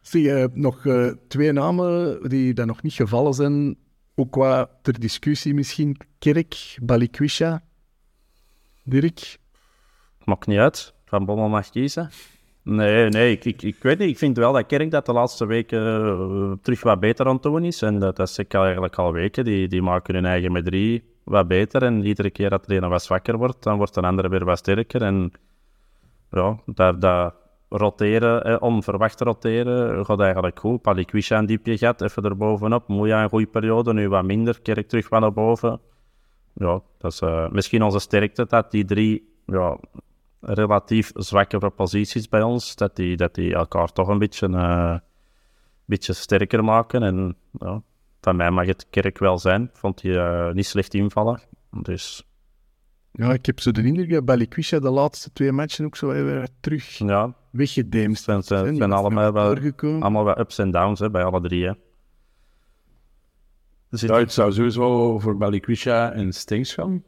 [0.00, 3.76] zie je nog uh, twee namen die daar nog niet gevallen zijn,
[4.14, 5.96] ook qua ter discussie misschien.
[6.18, 7.62] Kerk, Balikwisha,
[8.84, 9.38] Dirk?
[10.24, 10.94] Maakt niet uit.
[11.04, 12.10] Van Bommel mag kiezen.
[12.62, 14.08] Nee, nee, ik, ik, ik weet niet.
[14.08, 17.42] Ik vind wel dat Kerk dat de laatste weken uh, terug wat beter aan het
[17.42, 17.82] doen is.
[17.82, 19.44] En dat, dat zeg ik eigenlijk al weken.
[19.44, 21.82] Die, die maken hun eigen met drie wat beter.
[21.82, 24.58] En iedere keer dat de ene wat zwakker wordt, dan wordt de andere weer wat
[24.58, 25.02] sterker.
[25.02, 25.32] En
[26.30, 27.34] ja, dat, dat
[27.68, 30.82] roteren, eh, onverwacht roteren, gaat eigenlijk goed.
[30.82, 32.88] Palikwisha een diepje gehad, even erbovenop.
[32.88, 34.60] Moeja een goede periode, nu wat minder.
[34.60, 35.80] Kerk terug wat naar boven.
[36.52, 39.78] Ja, dat is uh, misschien onze sterkte, dat die drie ja,
[40.40, 44.96] relatief zwakkere posities bij ons, dat die, dat die elkaar toch een beetje, uh,
[45.84, 47.02] beetje sterker maken.
[47.02, 47.82] En ja,
[48.26, 49.70] van mij mag het kerk wel zijn.
[49.72, 51.40] Vond hij uh, niet slecht invallen.
[51.70, 52.24] Dus...
[53.12, 56.48] Ja, ik heb zo de indruk dat Balikwisha de laatste twee matchen ook zo weer
[56.60, 57.34] terug ja.
[57.50, 58.26] weggedemst.
[58.26, 61.66] Het zijn, zijn allemaal wel, allemaal wel ups en downs hè, bij alle drie.
[61.66, 61.72] Hè.
[63.90, 67.02] Dus ja, het zou sowieso voor Balikwisha en Stings gaan.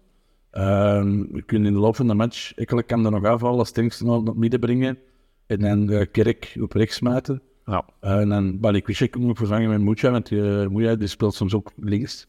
[0.52, 4.00] Um, we kunnen in de loop van de match, ik kan er nog afvallen, Stinks
[4.00, 4.98] naar het midden brengen
[5.46, 7.42] en dan uh, Kerk op rechts smijten.
[7.68, 7.84] Ja.
[8.00, 11.54] Uh, en dan Balikwisha kan ik vervangen met Mucha, want uh, Mucha die speelt soms
[11.54, 12.26] ook links.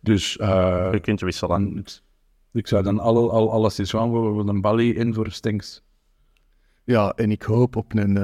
[0.00, 1.76] Dus uh, je kunt wisselen.
[1.78, 2.00] Ik,
[2.52, 5.82] ik zou dan alle, al, alles is aan voor een Bali in voor Stinks.
[6.84, 8.16] Ja, en ik hoop op een,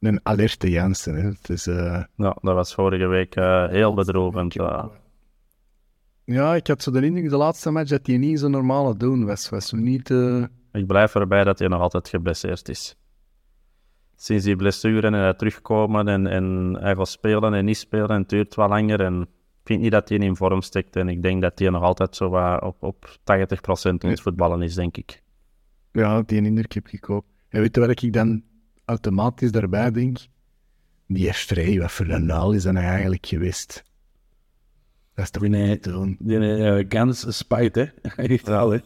[0.00, 1.14] een alerte Jansen.
[1.14, 1.28] Hè.
[1.28, 3.34] Het is, Ja, dat was vorige week
[3.70, 4.54] heel bedrovend.
[6.24, 9.24] Ja, ik had zo de indruk de laatste match dat hij niet zo normale doen
[9.24, 9.48] was.
[9.48, 10.10] Was niet...
[10.10, 12.96] eh, Ik blijf erbij dat hij nog altijd geblesseerd is.
[14.16, 18.20] Sinds die blessure en hij terugkomen en, en hij gaat spelen en niet spelen en
[18.20, 19.00] het duurt wat langer.
[19.00, 19.28] En ik
[19.64, 20.96] vind niet dat hij in vorm steekt.
[20.96, 24.62] En ik denk dat hij nog altijd zo wat op, op 80% aan het voetballen
[24.62, 25.22] is, denk ik.
[25.92, 27.24] Ja, die indruk heb ik ook.
[27.48, 28.42] En weet je wat ik dan
[28.84, 30.18] automatisch daarbij denk?
[31.06, 33.84] Die Frey, wat voor een naal is dat nou eigenlijk geweest?
[35.14, 35.68] Dat is toch Nee.
[35.68, 36.16] niet te doen.
[36.18, 37.84] Die uh, Gans spijt, hè.
[38.16, 38.78] Echt wel, hè.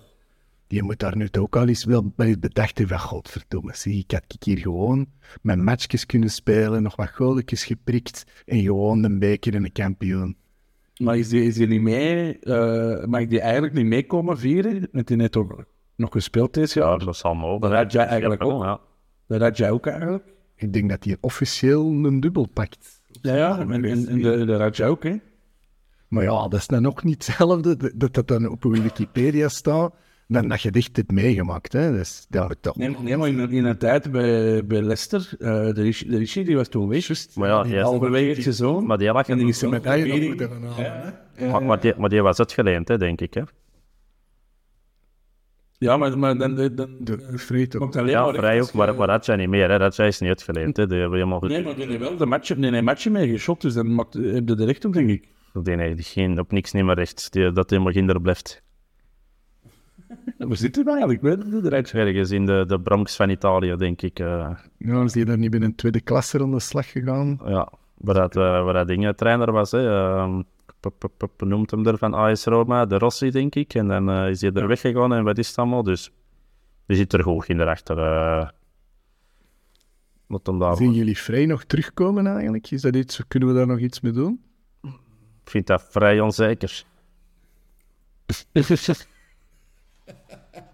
[0.70, 3.98] Die moet daar nu toch ook al eens wel bij bedacht hebben van godverdomme, zie,
[3.98, 5.06] ik had hier gewoon
[5.42, 10.36] mijn matchjes kunnen spelen, nog wat goaltjes geprikt en gewoon een beker en een kampioen.
[10.96, 12.38] Maar is die, is die niet mee...
[12.38, 14.88] eh, mag die eigenlijk niet meekomen vieren?
[14.92, 15.64] Want die net ook
[15.96, 16.90] nog gespeeld is, ja.
[16.90, 17.60] Ja, dat zal mogen.
[17.60, 18.62] Dat had jij eigenlijk ook.
[18.62, 18.80] Ja.
[19.26, 20.24] Dat had jij ook eigenlijk.
[20.56, 23.02] Ik denk dat hij officieel een dubbel pakt.
[23.22, 23.58] Ja, ja.
[23.58, 25.16] En, en, en de- dat had jij ook, hè.
[26.08, 29.94] Maar ja, dat is dan ook niet hetzelfde dat- dat dat dan op Wikipedia staat,
[30.32, 31.72] dan dat je echt hebt meegemaakt.
[31.72, 31.92] Hè.
[31.92, 32.76] Dus daar heb ik toch...
[32.76, 36.44] Nee, nee maar in, in een tijd bij, bij Leicester, eh de, Rishi, de Rishi
[36.44, 37.08] die was toen weg.
[37.34, 38.86] Maar ja, die is- halverwege het seizoen.
[38.86, 40.10] Maar die lag en die is Met halen,
[41.34, 41.48] hè.
[41.50, 43.34] maar, maar, die, maar die was uitgeleend, hè, denk ik.
[43.34, 43.42] Hè.
[45.78, 46.54] Ja, maar, maar dan...
[46.54, 47.80] dan, dan De toch.
[47.80, 49.70] komt alleen Ja, maar vrij ook, maar, je- maar dat zijn niet meer.
[49.70, 49.78] Hè.
[49.78, 50.76] Dat is niet uitgeleend.
[50.76, 50.86] Hè.
[50.86, 51.48] Die hebben helemaal goed.
[51.48, 54.14] Nee, maar die heeft wel de match, nee, nee, matchen mee geschot, dus dan maakt,
[54.14, 55.28] heb je de recht op, denk ik.
[55.62, 57.32] Die heeft geen, op niks niet meer recht.
[57.32, 58.62] Die, dat hij maar kinder blijft.
[60.38, 61.42] Waar zit hij nou eigenlijk?
[61.42, 61.92] Ik weet het.
[61.92, 64.18] Ergens in de, de Bronx van Italië, denk ik.
[64.18, 67.40] eh, Ja, is die daar niet binnen een tweede klasse aan de slag gegaan?
[67.44, 69.70] ja, waar dat, eh, waar dat ding trainer was.
[69.70, 69.88] Hè.
[69.88, 70.42] ehm,
[71.36, 73.74] noemt hem er van AS Roma, de Rossi, denk ik.
[73.74, 75.82] En dan eh, is hij er weggegaan en wat is het allemaal.
[75.82, 76.10] Dus
[76.86, 78.48] die zit er goed in eh
[80.26, 80.76] wat hem daar...
[80.76, 82.70] Zien jullie Frey nog terugkomen eigenlijk?
[82.70, 84.40] Is dat iets, kunnen we daar nog iets mee doen?
[85.44, 86.84] Ik vind dat vrij onzeker.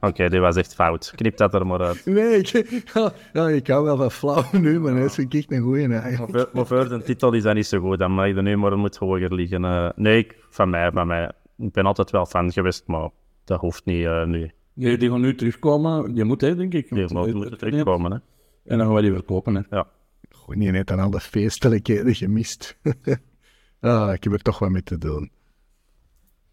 [0.00, 1.12] Oké, dit was echt fout.
[1.16, 2.06] Knip dat er maar uit.
[2.06, 2.82] Nee, ik,
[3.32, 6.32] ja, ik hou wel van flauw nu, maar dat vind ik echt een goeie eigenlijk.
[6.32, 7.98] Maar voor- Maar voor de titel is dat niet zo goed.
[7.98, 9.64] Dan mag je nu maar moet hoger liggen.
[9.64, 9.88] eh.
[9.96, 11.30] nee, ik- van mij, van mij.
[11.58, 13.08] Ik ben altijd wel fan geweest, maar
[13.44, 14.50] dat hoeft niet eh, nu.
[14.74, 16.88] Die, die gaan nu terugkomen, die moet, hè, denk ik.
[16.88, 18.10] Die moet moeten terugkomen.
[18.12, 18.18] Hè.
[18.64, 19.60] En dan gaan we die verkopen, hè.
[19.76, 19.86] Ja.
[20.30, 22.78] Gewoon niet net aan al de feestelijkheden gemist.
[23.80, 25.30] ah, ik heb er toch wat mee te doen.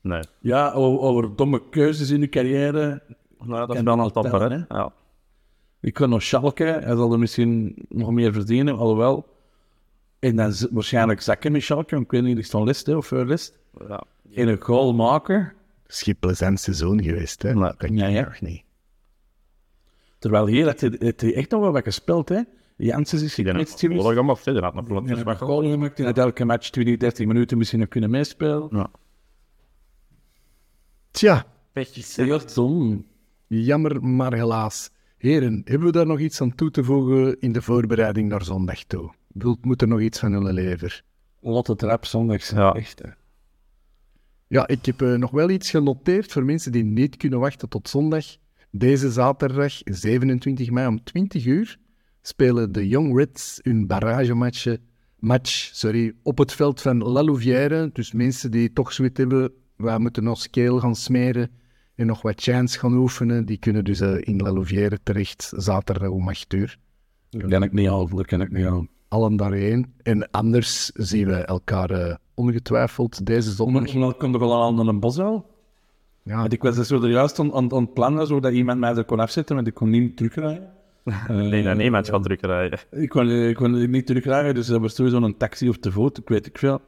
[0.04, 0.22] Nee.
[0.40, 3.02] Ja, over, over domme keuzes in de carrière.
[3.40, 4.76] Nou, dat is dan een tellen, hè.
[4.78, 4.94] Ja.
[5.82, 9.28] Ik kan nog Schalke, hij zal er misschien nog meer verdienen, alhoewel.
[10.20, 13.06] En dan waarschijnlijk zakken met Schalke, want ik weet niet, is van List hè, of
[13.06, 13.60] voor List.
[13.88, 14.04] Ja.
[14.34, 17.54] En een goal maken, Het is geen plezant seizoen geweest, hè?
[17.54, 17.72] Nee.
[17.78, 18.26] dat Ja, ja.
[18.28, 18.64] echt niet.
[20.20, 22.42] terwijl hier heeft hij, heeft hij echt nog wel wat gespeeld, hè.
[22.78, 24.00] Janssens is gekwetst geweest.
[24.46, 24.54] hè.
[24.54, 27.88] Die had nog vlot goal gemaakt, die had elke match 20, 30 minuten misschien nog
[27.88, 28.68] kunnen meespelen.
[28.72, 28.90] Ja.
[31.14, 31.46] Tja,
[32.16, 33.06] Heel dom.
[33.48, 34.90] jammer, maar helaas.
[35.18, 38.84] Heren, hebben we daar nog iets aan toe te voegen in de voorbereiding naar zondag
[38.84, 39.14] toe?
[39.28, 41.04] Wilt, moet er nog iets van hun lever?
[41.40, 42.50] Wat het rap zondags.
[42.50, 42.74] Ja.
[42.74, 43.10] Echt, hè.
[44.48, 47.90] Ja, ik heb eh, nog wel iets genoteerd voor mensen die niet kunnen wachten tot
[47.90, 48.26] zondag.
[48.72, 51.78] Deze zaterdag, 27 mei om 20 uur,
[52.22, 54.76] spelen de Young Reds hun barragematch
[55.24, 57.90] match, sorry, op het veld van La Louvière.
[57.94, 59.52] Dus mensen die toch zoiets hebben,
[59.84, 61.52] wij moeten ons keel gaan smeren
[61.96, 66.10] en nog wat chants gaan oefenen, die kunnen dus eh, in La Louvière terecht zaterdag
[66.10, 66.78] om 8 uur.
[67.30, 68.88] Dat ken ik niet al, dat ken ik niet al.
[69.08, 69.94] Allen daarheen.
[70.04, 74.18] En anders zien we elkaar eh, ongetwijfeld deze zondag.
[74.18, 75.52] Komt er wel aan een bos wel.
[76.24, 78.80] Ja, Want ik was dus zo er juist aan, aan, aan het plannen, zodat iemand
[78.80, 80.70] mij er kon afzetten, want ik kon niet terugrijden.
[81.28, 82.80] Nee, dat niemand gaat druk rijden.
[82.92, 86.18] Ik kon, ik kon niet terugrijden, dus er was sowieso een taxi of te voet,
[86.18, 86.82] ik weet ik veel.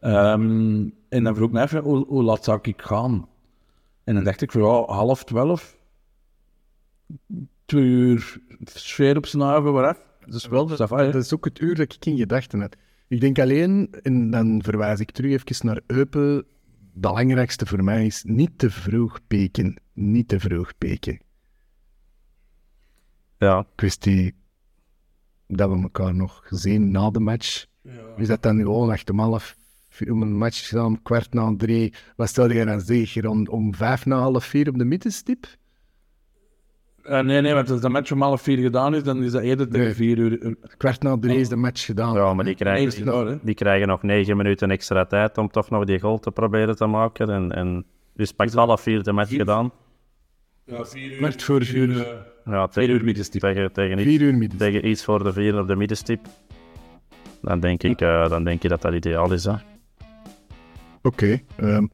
[0.00, 3.28] Ehm, en dan vroeg ik me even, hoe, hoe laat zou ik gaan?
[4.04, 5.78] En dan dacht ik van, ja, half twaalf.
[7.64, 10.08] Twee uur sfeer op zijn haven, waaraf.
[10.26, 12.76] Dus wel, dat, Dat is ook het uur dat ik in gedachten had.
[13.08, 16.46] Ik denk alleen, en dan verwijs ik terug even naar Eupen, het
[16.92, 19.80] belangrijkste voor mij is niet te vroeg peken.
[19.92, 21.20] Niet te vroeg peken.
[23.38, 23.66] Ja.
[23.74, 24.34] Kwestie
[25.46, 27.66] dat we elkaar nog zien na de match.
[28.16, 29.56] Is dat dan gewoon echt om half
[29.98, 31.92] een match gedaan, om kwart na drie.
[32.16, 33.24] Wat stel je dan zeg?
[33.24, 35.46] Om, om vijf na half vier op de middenstip?
[37.02, 39.42] Eh, nee, nee, want als de match om half vier gedaan is, dan is dat
[39.42, 39.94] eerder tegen Nee.
[39.94, 40.42] vier uur.
[40.42, 42.14] eh, Kwart na drie is de match gedaan.
[42.14, 46.00] ja, maar die krijgen, die krijgen nog negen minuten extra tijd om toch nog die
[46.00, 47.30] goal te proberen te maken.
[47.30, 47.84] En, en
[48.14, 49.72] dus pakt half vier de match gedaan.
[50.64, 51.16] Ja, vier uur.
[51.16, 51.96] Kwart voor vier.
[52.44, 53.40] Ja, Vier tegen, uur middenstip.
[53.40, 54.58] tegen, tegen, iets, Vier uur midden.
[54.58, 56.26] tegen iets voor de vier op de middenstip.
[57.42, 59.44] Dan denk ik, eh, dan denk ik dat dat ideaal is.
[59.44, 59.52] Hè.
[61.02, 61.40] Oké.
[61.56, 61.86] ehm,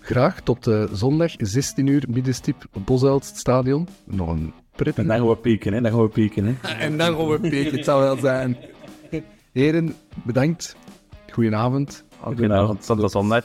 [0.00, 3.88] graag tot eh, zondag 16 uur middenstip Bosuilst Stadion.
[4.04, 4.98] Nog een pret.
[4.98, 5.80] En dan gaan we pieken, hè.
[5.80, 6.54] Dan gaan we pieken, hè.
[6.86, 8.56] En dan gaan we pieken, het zal wel zijn.
[9.52, 9.94] Heren,
[10.24, 10.76] bedankt.
[11.30, 12.04] Goedenavond.
[12.20, 12.86] Goedenavond.
[12.86, 13.44] Tot de zondag.